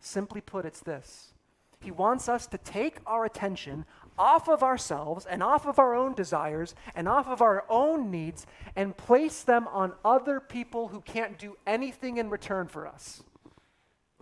Simply 0.00 0.40
put, 0.40 0.66
it's 0.66 0.80
this 0.80 1.32
He 1.80 1.90
wants 1.90 2.28
us 2.28 2.46
to 2.48 2.58
take 2.58 2.98
our 3.06 3.24
attention 3.24 3.86
off 4.18 4.48
of 4.48 4.62
ourselves 4.62 5.26
and 5.26 5.42
off 5.42 5.66
of 5.66 5.78
our 5.78 5.94
own 5.94 6.14
desires 6.14 6.74
and 6.94 7.08
off 7.08 7.26
of 7.26 7.40
our 7.40 7.64
own 7.68 8.10
needs 8.10 8.46
and 8.74 8.96
place 8.96 9.42
them 9.42 9.66
on 9.68 9.92
other 10.04 10.40
people 10.40 10.88
who 10.88 11.00
can't 11.00 11.38
do 11.38 11.56
anything 11.66 12.18
in 12.18 12.30
return 12.30 12.68
for 12.68 12.86
us. 12.86 13.22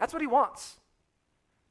That's 0.05 0.13
what 0.13 0.21
he 0.21 0.27
wants. 0.27 0.77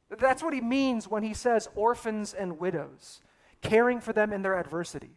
That's 0.09 0.41
what 0.41 0.55
he 0.55 0.61
means 0.61 1.07
when 1.07 1.21
he 1.21 1.35
says 1.35 1.69
orphans 1.75 2.33
and 2.33 2.59
widows, 2.59 3.21
caring 3.61 4.01
for 4.01 4.11
them 4.11 4.33
in 4.33 4.41
their 4.41 4.57
adversity. 4.57 5.11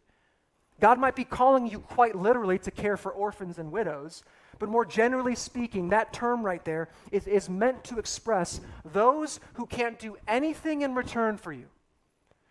God 0.83 0.99
might 0.99 1.17
be 1.17 1.25
calling 1.25 1.67
you 1.67 1.79
quite 1.79 2.15
literally 2.15 2.59
to 2.59 2.71
care 2.71 2.99
for 2.99 3.11
orphans 3.11 3.57
and 3.57 3.73
widows, 3.73 4.23
but 4.59 4.69
more 4.69 4.85
generally 4.85 5.35
speaking, 5.35 5.89
that 5.89 6.13
term 6.13 6.45
right 6.45 6.63
there 6.67 6.91
is, 7.11 7.27
is 7.27 7.49
meant 7.49 7.85
to 7.85 7.99
express 7.99 8.61
those 8.85 9.41
who 9.55 9.65
can't 9.65 9.99
do 9.99 10.19
anything 10.29 10.83
in 10.83 10.95
return 10.95 11.39
for 11.39 11.55
you. 11.55 11.69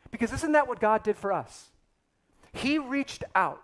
Because 0.10 0.34
isn't 0.34 0.54
that 0.54 0.67
what 0.67 0.80
God 0.80 1.04
did 1.04 1.15
for 1.15 1.32
us? 1.32 1.69
He 2.54 2.80
reached 2.80 3.23
out, 3.36 3.62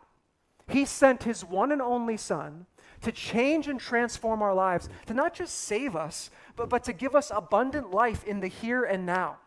He 0.70 0.86
sent 0.86 1.24
His 1.24 1.44
one 1.44 1.72
and 1.72 1.82
only 1.82 2.16
Son 2.16 2.68
to 3.02 3.12
change 3.12 3.68
and 3.68 3.80
transform 3.80 4.42
our 4.42 4.54
lives, 4.54 4.90
to 5.08 5.14
not 5.14 5.34
just 5.34 5.56
save 5.56 5.96
us, 5.96 6.30
but, 6.56 6.70
but 6.70 6.84
to 6.84 6.94
give 6.94 7.16
us 7.16 7.32
abundant 7.34 7.92
life 7.92 8.24
in 8.24 8.40
the 8.40 8.48
here 8.48 8.84
and 8.84 9.06
now. 9.06 9.38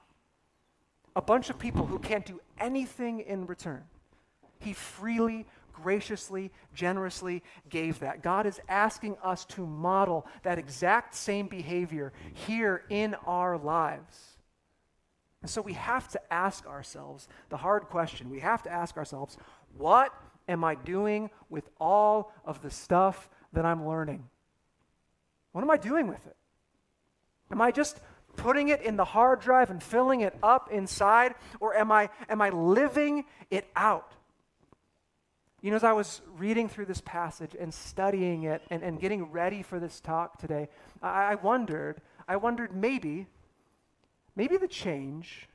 A 1.17 1.23
bunch 1.23 1.51
of 1.51 1.59
people 1.59 1.87
who 1.87 1.99
can't 1.99 2.27
do 2.27 2.40
anything 2.59 3.21
in 3.21 3.47
return. 3.47 3.85
He 4.59 4.73
freely, 4.73 5.47
graciously, 5.73 6.51
generously 6.75 7.43
gave 7.69 8.01
that. 8.01 8.23
God 8.23 8.47
is 8.47 8.61
asking 8.69 9.17
us 9.23 9.45
to 9.47 9.67
model 9.67 10.27
that 10.43 10.59
exact 10.59 11.14
same 11.14 11.47
behavior 11.47 12.12
here 12.33 12.83
in 12.88 13.14
our 13.27 13.57
lives. 13.59 14.38
And 15.43 15.51
so 15.51 15.61
we 15.61 15.75
have 15.75 16.09
to 16.09 16.33
ask 16.33 16.67
ourselves 16.67 17.29
the 17.51 17.59
hard 17.59 17.85
question. 17.85 18.31
We 18.31 18.40
have 18.40 18.62
to 18.62 18.71
ask 18.71 18.97
ourselves, 18.97 19.37
what 19.77 20.12
am 20.49 20.64
I 20.64 20.75
doing 20.75 21.31
with 21.51 21.69
all 21.79 22.33
of 22.45 22.62
the 22.62 22.71
stuff 22.71 23.29
that 23.55 23.64
I'm 23.64 23.87
learning? 23.87 24.29
What 25.53 25.63
am 25.63 25.71
I 25.71 25.77
doing 25.77 26.09
with 26.09 26.27
it? 26.27 26.37
Am 27.50 27.61
I 27.61 27.71
just 27.71 28.00
putting 28.37 28.69
it 28.69 28.83
in 28.83 28.96
the 28.96 29.05
hard 29.05 29.40
drive 29.40 29.71
and 29.71 29.83
filling 29.83 30.21
it 30.21 30.37
up 30.42 30.71
inside 30.71 31.35
or 31.61 31.75
am 31.75 31.92
I 31.92 32.11
am 32.29 32.42
I 32.42 32.50
living 32.50 33.25
it 33.50 33.69
out? 33.77 34.13
You 35.65 35.71
know, 35.71 35.77
as 35.77 35.85
I 35.85 35.92
was 35.92 36.21
reading 36.37 36.69
through 36.69 36.85
this 36.87 37.00
passage 37.00 37.57
and 37.59 37.73
studying 37.73 38.42
it 38.42 38.61
and, 38.69 38.83
and 38.83 39.00
getting 39.00 39.31
ready 39.31 39.63
for 39.63 39.81
this 39.81 39.98
talk 39.98 40.38
today, 40.38 40.69
I, 41.00 41.33
I 41.33 41.35
wondered, 41.37 42.02
I 42.29 42.37
wondered 42.37 42.77
maybe, 42.77 43.29
maybe 44.37 44.59
the 44.59 44.69
change 44.69 45.48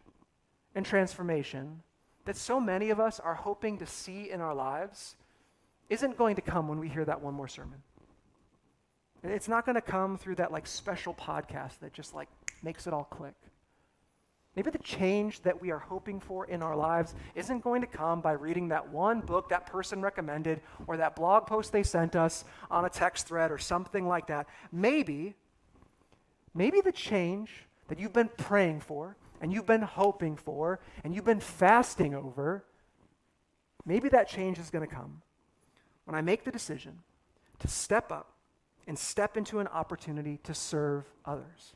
and 0.74 0.84
transformation 0.84 1.84
that 2.26 2.38
so 2.38 2.60
many 2.60 2.90
of 2.90 3.00
us 3.00 3.20
are 3.20 3.36
hoping 3.36 3.78
to 3.78 3.86
see 3.86 4.32
in 4.32 4.42
our 4.42 4.56
lives 4.56 5.16
isn't 5.90 6.18
going 6.18 6.36
to 6.38 6.42
come 6.42 6.68
when 6.68 6.80
we 6.80 6.90
hear 6.90 7.06
that 7.06 7.22
one 7.22 7.36
more 7.36 7.48
sermon. 7.48 7.84
It's 9.24 9.48
not 9.48 9.66
going 9.66 9.76
to 9.76 9.82
come 9.82 10.18
through 10.18 10.36
that 10.36 10.52
like 10.52 10.66
special 10.66 11.14
podcast 11.14 11.80
that 11.80 11.94
just 11.94 12.14
like 12.14 12.30
makes 12.64 12.88
it 12.88 12.94
all 12.94 13.04
click. 13.04 13.36
Maybe 14.56 14.72
the 14.72 14.80
change 14.80 15.42
that 15.42 15.62
we 15.62 15.72
are 15.72 15.80
hoping 15.80 16.20
for 16.20 16.46
in 16.46 16.64
our 16.64 16.76
lives 16.76 17.14
isn't 17.36 17.64
going 17.64 17.82
to 17.82 17.88
come 17.88 18.20
by 18.20 18.32
reading 18.32 18.70
that 18.70 18.90
one 18.90 19.22
book 19.22 19.50
that 19.50 19.66
person 19.66 20.02
recommended 20.02 20.62
or 20.88 20.98
that 20.98 21.16
blog 21.16 21.46
post 21.46 21.72
they 21.72 21.84
sent 21.84 22.16
us 22.16 22.46
on 22.72 22.84
a 22.86 22.90
text 22.90 23.28
thread 23.28 23.52
or 23.52 23.58
something 23.58 24.08
like 24.08 24.28
that. 24.28 24.48
Maybe, 24.72 25.36
maybe 26.54 26.82
the 26.82 26.92
change 26.92 27.68
that 27.90 28.00
you've 28.00 28.14
been 28.14 28.30
praying 28.38 28.82
for 28.82 29.16
and 29.40 29.54
you've 29.54 29.68
been 29.68 29.84
hoping 29.84 30.36
for 30.36 30.80
and 31.04 31.14
you've 31.14 31.26
been 31.26 31.40
fasting 31.40 32.14
over, 32.14 32.66
maybe 33.86 34.10
that 34.10 34.28
change 34.28 34.58
is 34.58 34.70
going 34.70 34.88
to 34.88 34.94
come 34.94 35.22
when 36.06 36.16
I 36.16 36.22
make 36.22 36.44
the 36.44 36.52
decision 36.52 37.00
to 37.60 37.68
step 37.68 38.12
up 38.12 38.34
and 38.88 38.98
step 38.98 39.38
into 39.38 39.60
an 39.60 39.68
opportunity 39.68 40.40
to 40.44 40.54
serve 40.54 41.06
others. 41.26 41.76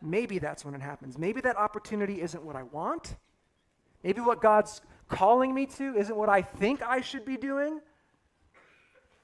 Maybe 0.00 0.38
that's 0.38 0.64
when 0.64 0.74
it 0.74 0.80
happens. 0.80 1.18
Maybe 1.18 1.40
that 1.40 1.56
opportunity 1.56 2.20
isn't 2.22 2.42
what 2.42 2.56
I 2.56 2.62
want. 2.62 3.16
Maybe 4.02 4.20
what 4.20 4.40
God's 4.40 4.80
calling 5.08 5.54
me 5.54 5.66
to 5.66 5.94
isn't 5.96 6.16
what 6.16 6.28
I 6.28 6.42
think 6.42 6.82
I 6.82 7.00
should 7.00 7.24
be 7.24 7.36
doing. 7.36 7.80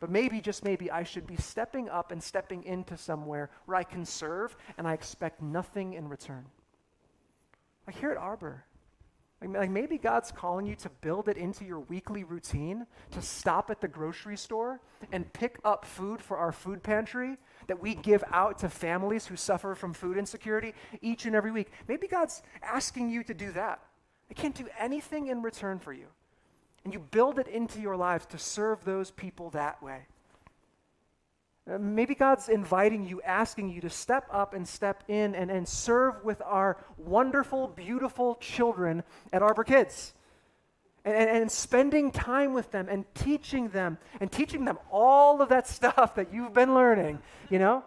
But 0.00 0.10
maybe, 0.10 0.40
just 0.40 0.64
maybe, 0.64 0.90
I 0.90 1.04
should 1.04 1.26
be 1.26 1.36
stepping 1.36 1.88
up 1.88 2.10
and 2.10 2.22
stepping 2.22 2.64
into 2.64 2.96
somewhere 2.96 3.50
where 3.64 3.76
I 3.76 3.84
can 3.84 4.04
serve 4.04 4.56
and 4.76 4.86
I 4.86 4.92
expect 4.92 5.40
nothing 5.40 5.94
in 5.94 6.08
return. 6.08 6.44
Like 7.86 7.96
here 7.96 8.10
at 8.10 8.16
Arbor, 8.16 8.64
like 9.52 9.70
maybe 9.70 9.98
God's 9.98 10.32
calling 10.32 10.66
you 10.66 10.74
to 10.76 10.88
build 10.88 11.28
it 11.28 11.36
into 11.36 11.64
your 11.64 11.80
weekly 11.80 12.24
routine, 12.24 12.86
to 13.10 13.22
stop 13.22 13.70
at 13.70 13.80
the 13.80 13.88
grocery 13.88 14.36
store 14.36 14.80
and 15.12 15.30
pick 15.32 15.58
up 15.64 15.84
food 15.84 16.22
for 16.22 16.36
our 16.36 16.52
food 16.52 16.82
pantry 16.82 17.36
that 17.66 17.80
we 17.80 17.94
give 17.94 18.24
out 18.30 18.58
to 18.58 18.68
families 18.68 19.26
who 19.26 19.36
suffer 19.36 19.74
from 19.74 19.92
food 19.92 20.16
insecurity 20.16 20.72
each 21.02 21.26
and 21.26 21.34
every 21.34 21.50
week. 21.50 21.70
Maybe 21.88 22.06
God's 22.06 22.42
asking 22.62 23.10
you 23.10 23.22
to 23.24 23.34
do 23.34 23.52
that. 23.52 23.80
I 24.30 24.34
can't 24.34 24.54
do 24.54 24.66
anything 24.78 25.26
in 25.26 25.42
return 25.42 25.78
for 25.78 25.92
you. 25.92 26.06
And 26.84 26.92
you 26.92 26.98
build 26.98 27.38
it 27.38 27.48
into 27.48 27.80
your 27.80 27.96
lives 27.96 28.26
to 28.26 28.38
serve 28.38 28.84
those 28.84 29.10
people 29.10 29.50
that 29.50 29.82
way. 29.82 30.06
Uh, 31.70 31.78
maybe 31.78 32.14
God's 32.14 32.50
inviting 32.50 33.06
you, 33.06 33.22
asking 33.22 33.70
you 33.70 33.80
to 33.80 33.90
step 33.90 34.26
up 34.30 34.52
and 34.52 34.68
step 34.68 35.02
in 35.08 35.34
and, 35.34 35.50
and 35.50 35.66
serve 35.66 36.22
with 36.22 36.42
our 36.44 36.76
wonderful, 36.98 37.68
beautiful 37.68 38.34
children 38.36 39.02
at 39.32 39.42
Arbor 39.42 39.64
Kids. 39.64 40.12
And, 41.06 41.14
and, 41.14 41.30
and, 41.30 41.52
spending 41.52 42.10
time 42.10 42.54
with 42.54 42.70
them 42.70 42.88
and 42.90 43.04
teaching 43.14 43.68
them 43.68 43.98
and 44.20 44.32
teaching 44.32 44.64
them 44.64 44.78
all 44.90 45.42
of 45.42 45.50
that 45.50 45.66
stuff 45.76 46.14
that 46.14 46.32
you've 46.32 46.54
been 46.54 46.74
learning, 46.74 47.18
you 47.50 47.58
know? 47.58 47.84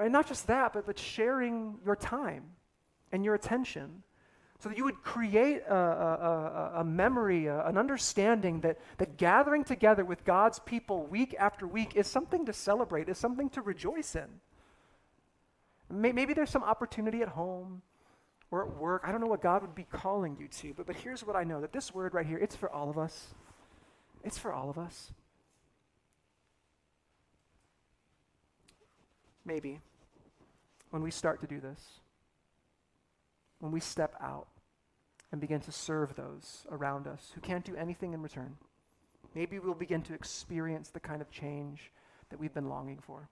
And 0.00 0.12
not 0.12 0.28
just 0.28 0.46
that, 0.46 0.72
but, 0.72 0.86
but 0.86 0.98
sharing 0.98 1.78
your 1.84 1.96
time 1.96 2.44
and 3.12 3.24
your 3.24 3.34
attention 3.34 4.02
so 4.60 4.68
that 4.68 4.76
you 4.76 4.84
would 4.84 5.02
create 5.02 5.62
a, 5.66 5.74
a, 5.74 5.78
a, 6.76 6.80
a 6.80 6.84
memory, 6.84 7.46
an 7.46 7.78
understanding 7.78 8.60
that, 8.60 8.78
that 8.98 9.16
gathering 9.16 9.64
together 9.64 10.04
with 10.04 10.22
God's 10.24 10.58
people 10.58 11.06
week 11.06 11.34
after 11.38 11.66
week 11.66 11.96
is 11.96 12.06
something 12.06 12.44
to 12.44 12.52
celebrate, 12.52 13.08
is 13.08 13.16
something 13.16 13.48
to 13.50 13.62
rejoice 13.62 14.14
in. 14.14 14.28
Maybe 15.88 16.34
there's 16.34 16.50
some 16.50 16.62
opportunity 16.62 17.22
at 17.22 17.28
home 17.28 17.80
or 18.50 18.66
at 18.66 18.76
work. 18.76 19.02
I 19.06 19.12
don't 19.12 19.22
know 19.22 19.28
what 19.28 19.40
God 19.40 19.62
would 19.62 19.74
be 19.74 19.86
calling 19.90 20.36
you 20.38 20.46
to, 20.46 20.74
but, 20.74 20.86
but 20.86 20.96
here's 20.96 21.24
what 21.24 21.36
I 21.36 21.42
know 21.42 21.62
that 21.62 21.72
this 21.72 21.94
word 21.94 22.12
right 22.12 22.26
here, 22.26 22.38
it's 22.38 22.54
for 22.54 22.70
all 22.70 22.90
of 22.90 22.98
us. 22.98 23.28
It's 24.22 24.36
for 24.36 24.52
all 24.52 24.68
of 24.68 24.76
us. 24.76 25.10
Maybe 29.46 29.80
when 30.90 31.02
we 31.02 31.10
start 31.10 31.40
to 31.40 31.46
do 31.46 31.60
this, 31.60 31.80
when 33.60 33.72
we 33.72 33.80
step 33.80 34.14
out 34.20 34.48
and 35.30 35.40
begin 35.40 35.60
to 35.60 35.72
serve 35.72 36.16
those 36.16 36.66
around 36.70 37.06
us 37.06 37.30
who 37.34 37.40
can't 37.40 37.64
do 37.64 37.76
anything 37.76 38.12
in 38.12 38.22
return, 38.22 38.56
maybe 39.34 39.58
we'll 39.58 39.74
begin 39.74 40.02
to 40.02 40.14
experience 40.14 40.88
the 40.88 41.00
kind 41.00 41.22
of 41.22 41.30
change 41.30 41.92
that 42.30 42.40
we've 42.40 42.54
been 42.54 42.68
longing 42.68 42.98
for. 43.00 43.28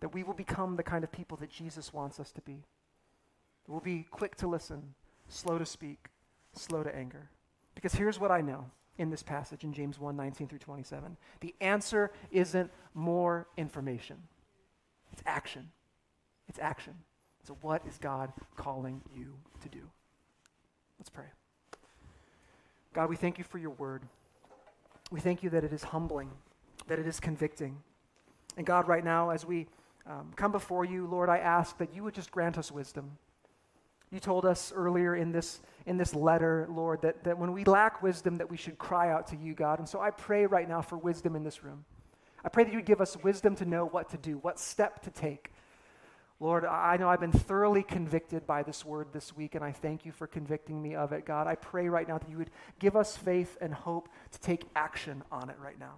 That 0.00 0.14
we 0.14 0.22
will 0.22 0.34
become 0.34 0.76
the 0.76 0.82
kind 0.82 1.02
of 1.02 1.10
people 1.10 1.36
that 1.38 1.50
Jesus 1.50 1.92
wants 1.92 2.20
us 2.20 2.30
to 2.32 2.40
be. 2.42 2.62
We'll 3.66 3.80
be 3.80 4.06
quick 4.10 4.36
to 4.36 4.46
listen, 4.46 4.94
slow 5.28 5.58
to 5.58 5.66
speak, 5.66 6.08
slow 6.52 6.82
to 6.82 6.94
anger. 6.94 7.30
Because 7.74 7.94
here's 7.94 8.20
what 8.20 8.30
I 8.30 8.40
know 8.40 8.70
in 8.96 9.10
this 9.10 9.22
passage 9.22 9.64
in 9.64 9.72
James 9.72 9.98
1 9.98 10.16
19 10.16 10.48
through 10.48 10.58
27. 10.58 11.16
The 11.40 11.54
answer 11.60 12.12
isn't 12.30 12.70
more 12.94 13.48
information, 13.56 14.18
it's 15.12 15.22
action. 15.26 15.70
It's 16.48 16.58
action. 16.58 16.94
So, 17.48 17.56
what 17.62 17.80
is 17.88 17.96
God 17.96 18.30
calling 18.56 19.00
you 19.16 19.32
to 19.62 19.70
do? 19.70 19.80
Let's 20.98 21.08
pray. 21.08 21.24
God, 22.92 23.08
we 23.08 23.16
thank 23.16 23.38
you 23.38 23.44
for 23.44 23.56
your 23.56 23.70
word. 23.70 24.02
We 25.10 25.20
thank 25.20 25.42
you 25.42 25.48
that 25.48 25.64
it 25.64 25.72
is 25.72 25.82
humbling, 25.82 26.30
that 26.88 26.98
it 26.98 27.06
is 27.06 27.20
convicting. 27.20 27.78
And 28.58 28.66
God, 28.66 28.86
right 28.86 29.02
now, 29.02 29.30
as 29.30 29.46
we 29.46 29.66
um, 30.06 30.30
come 30.36 30.52
before 30.52 30.84
you, 30.84 31.06
Lord, 31.06 31.30
I 31.30 31.38
ask 31.38 31.78
that 31.78 31.94
you 31.94 32.04
would 32.04 32.12
just 32.12 32.30
grant 32.30 32.58
us 32.58 32.70
wisdom. 32.70 33.16
You 34.10 34.20
told 34.20 34.44
us 34.44 34.70
earlier 34.76 35.16
in 35.16 35.32
this, 35.32 35.60
in 35.86 35.96
this 35.96 36.14
letter, 36.14 36.68
Lord, 36.70 37.00
that, 37.00 37.24
that 37.24 37.38
when 37.38 37.54
we 37.54 37.64
lack 37.64 38.02
wisdom, 38.02 38.36
that 38.36 38.50
we 38.50 38.58
should 38.58 38.76
cry 38.76 39.10
out 39.10 39.26
to 39.28 39.36
you, 39.36 39.54
God. 39.54 39.78
And 39.78 39.88
so 39.88 40.02
I 40.02 40.10
pray 40.10 40.44
right 40.44 40.68
now 40.68 40.82
for 40.82 40.98
wisdom 40.98 41.34
in 41.34 41.44
this 41.44 41.64
room. 41.64 41.86
I 42.44 42.50
pray 42.50 42.64
that 42.64 42.70
you 42.72 42.76
would 42.76 42.84
give 42.84 43.00
us 43.00 43.16
wisdom 43.22 43.56
to 43.56 43.64
know 43.64 43.86
what 43.86 44.10
to 44.10 44.18
do, 44.18 44.36
what 44.36 44.58
step 44.58 45.00
to 45.04 45.10
take, 45.10 45.50
Lord, 46.40 46.64
I 46.64 46.96
know 46.96 47.08
I've 47.08 47.20
been 47.20 47.32
thoroughly 47.32 47.82
convicted 47.82 48.46
by 48.46 48.62
this 48.62 48.84
word 48.84 49.08
this 49.12 49.36
week, 49.36 49.56
and 49.56 49.64
I 49.64 49.72
thank 49.72 50.06
you 50.06 50.12
for 50.12 50.28
convicting 50.28 50.80
me 50.80 50.94
of 50.94 51.12
it. 51.12 51.26
God, 51.26 51.48
I 51.48 51.56
pray 51.56 51.88
right 51.88 52.06
now 52.06 52.18
that 52.18 52.30
you 52.30 52.38
would 52.38 52.50
give 52.78 52.94
us 52.94 53.16
faith 53.16 53.58
and 53.60 53.74
hope 53.74 54.08
to 54.30 54.40
take 54.40 54.64
action 54.76 55.24
on 55.32 55.50
it 55.50 55.56
right 55.60 55.78
now. 55.80 55.94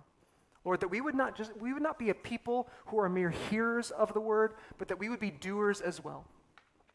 Lord, 0.64 0.80
that 0.80 0.88
we 0.88 1.01
would 1.01 1.14
not 1.14 1.36
just 1.36 1.57
we 1.59 1.72
would 1.72 1.82
not 1.82 1.99
be 1.99 2.11
a 2.11 2.14
people 2.14 2.68
who 2.86 2.99
are 2.99 3.09
mere 3.09 3.30
hearers 3.30 3.91
of 3.91 4.14
the 4.14 4.20
word, 4.20 4.55
but 4.78 4.88
that 4.88 4.99
we 4.99 5.09
would 5.09 5.20
be 5.20 5.30
doers 5.30 5.80
as 5.80 6.03
well. 6.03 6.26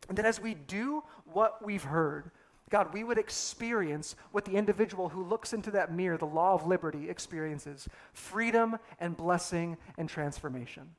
And 0.09 0.17
that 0.17 0.25
as 0.25 0.39
we 0.39 0.53
do 0.53 1.03
what 1.25 1.63
we've 1.63 1.83
heard, 1.83 2.31
God, 2.69 2.93
we 2.93 3.03
would 3.03 3.17
experience 3.17 4.15
what 4.31 4.45
the 4.45 4.53
individual 4.53 5.09
who 5.09 5.23
looks 5.23 5.53
into 5.53 5.71
that 5.71 5.93
mirror, 5.93 6.17
the 6.17 6.25
law 6.25 6.53
of 6.53 6.65
liberty, 6.65 7.09
experiences 7.09 7.87
freedom 8.13 8.77
and 8.99 9.15
blessing 9.15 9.77
and 9.97 10.09
transformation. 10.09 10.95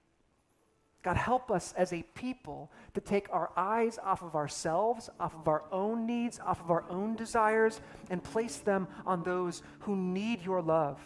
God, 1.06 1.16
help 1.16 1.52
us 1.52 1.72
as 1.76 1.92
a 1.92 2.02
people 2.16 2.68
to 2.94 3.00
take 3.00 3.28
our 3.30 3.52
eyes 3.56 3.96
off 4.02 4.22
of 4.22 4.34
ourselves, 4.34 5.08
off 5.20 5.36
of 5.36 5.46
our 5.46 5.62
own 5.70 6.04
needs, 6.04 6.40
off 6.44 6.60
of 6.60 6.68
our 6.68 6.84
own 6.90 7.14
desires, 7.14 7.80
and 8.10 8.20
place 8.24 8.56
them 8.56 8.88
on 9.06 9.22
those 9.22 9.62
who 9.78 9.94
need 9.94 10.44
your 10.44 10.60
love. 10.60 10.98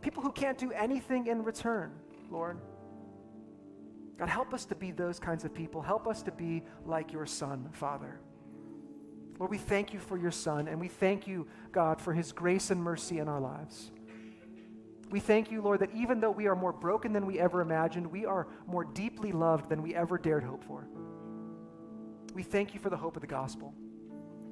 People 0.00 0.22
who 0.22 0.30
can't 0.30 0.56
do 0.56 0.70
anything 0.70 1.26
in 1.26 1.42
return, 1.42 1.90
Lord. 2.30 2.58
God, 4.16 4.28
help 4.28 4.54
us 4.54 4.64
to 4.66 4.76
be 4.76 4.92
those 4.92 5.18
kinds 5.18 5.44
of 5.44 5.52
people. 5.52 5.82
Help 5.82 6.06
us 6.06 6.22
to 6.22 6.30
be 6.30 6.62
like 6.84 7.12
your 7.12 7.26
Son, 7.26 7.68
Father. 7.72 8.20
Lord, 9.40 9.50
we 9.50 9.58
thank 9.58 9.92
you 9.92 9.98
for 9.98 10.16
your 10.16 10.30
Son, 10.30 10.68
and 10.68 10.78
we 10.78 10.86
thank 10.86 11.26
you, 11.26 11.48
God, 11.72 12.00
for 12.00 12.12
his 12.14 12.30
grace 12.30 12.70
and 12.70 12.80
mercy 12.80 13.18
in 13.18 13.26
our 13.26 13.40
lives. 13.40 13.90
We 15.10 15.20
thank 15.20 15.52
you, 15.52 15.62
Lord, 15.62 15.80
that 15.80 15.94
even 15.94 16.20
though 16.20 16.30
we 16.30 16.46
are 16.46 16.56
more 16.56 16.72
broken 16.72 17.12
than 17.12 17.26
we 17.26 17.38
ever 17.38 17.60
imagined, 17.60 18.06
we 18.06 18.26
are 18.26 18.48
more 18.66 18.84
deeply 18.84 19.32
loved 19.32 19.68
than 19.68 19.82
we 19.82 19.94
ever 19.94 20.18
dared 20.18 20.42
hope 20.42 20.64
for. 20.64 20.88
We 22.34 22.42
thank 22.42 22.74
you 22.74 22.80
for 22.80 22.90
the 22.90 22.96
hope 22.96 23.16
of 23.16 23.20
the 23.20 23.28
gospel. 23.28 23.72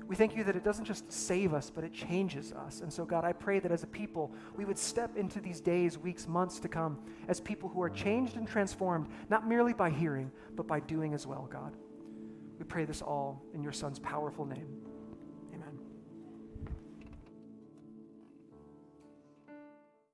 We 0.06 0.16
thank 0.16 0.36
you 0.36 0.44
that 0.44 0.54
it 0.54 0.64
doesn't 0.64 0.84
just 0.84 1.10
save 1.10 1.54
us, 1.54 1.70
but 1.70 1.82
it 1.82 1.92
changes 1.92 2.52
us. 2.52 2.82
And 2.82 2.92
so, 2.92 3.04
God, 3.04 3.24
I 3.24 3.32
pray 3.32 3.58
that 3.58 3.72
as 3.72 3.82
a 3.82 3.86
people, 3.86 4.32
we 4.54 4.64
would 4.64 4.78
step 4.78 5.16
into 5.16 5.40
these 5.40 5.60
days, 5.60 5.98
weeks, 5.98 6.28
months 6.28 6.60
to 6.60 6.68
come 6.68 6.98
as 7.26 7.40
people 7.40 7.68
who 7.70 7.82
are 7.82 7.90
changed 7.90 8.36
and 8.36 8.46
transformed, 8.46 9.08
not 9.30 9.48
merely 9.48 9.72
by 9.72 9.90
hearing, 9.90 10.30
but 10.56 10.66
by 10.66 10.80
doing 10.80 11.14
as 11.14 11.26
well, 11.26 11.48
God. 11.50 11.74
We 12.58 12.64
pray 12.64 12.84
this 12.84 13.02
all 13.02 13.42
in 13.54 13.62
your 13.62 13.72
Son's 13.72 13.98
powerful 13.98 14.44
name. 14.44 14.83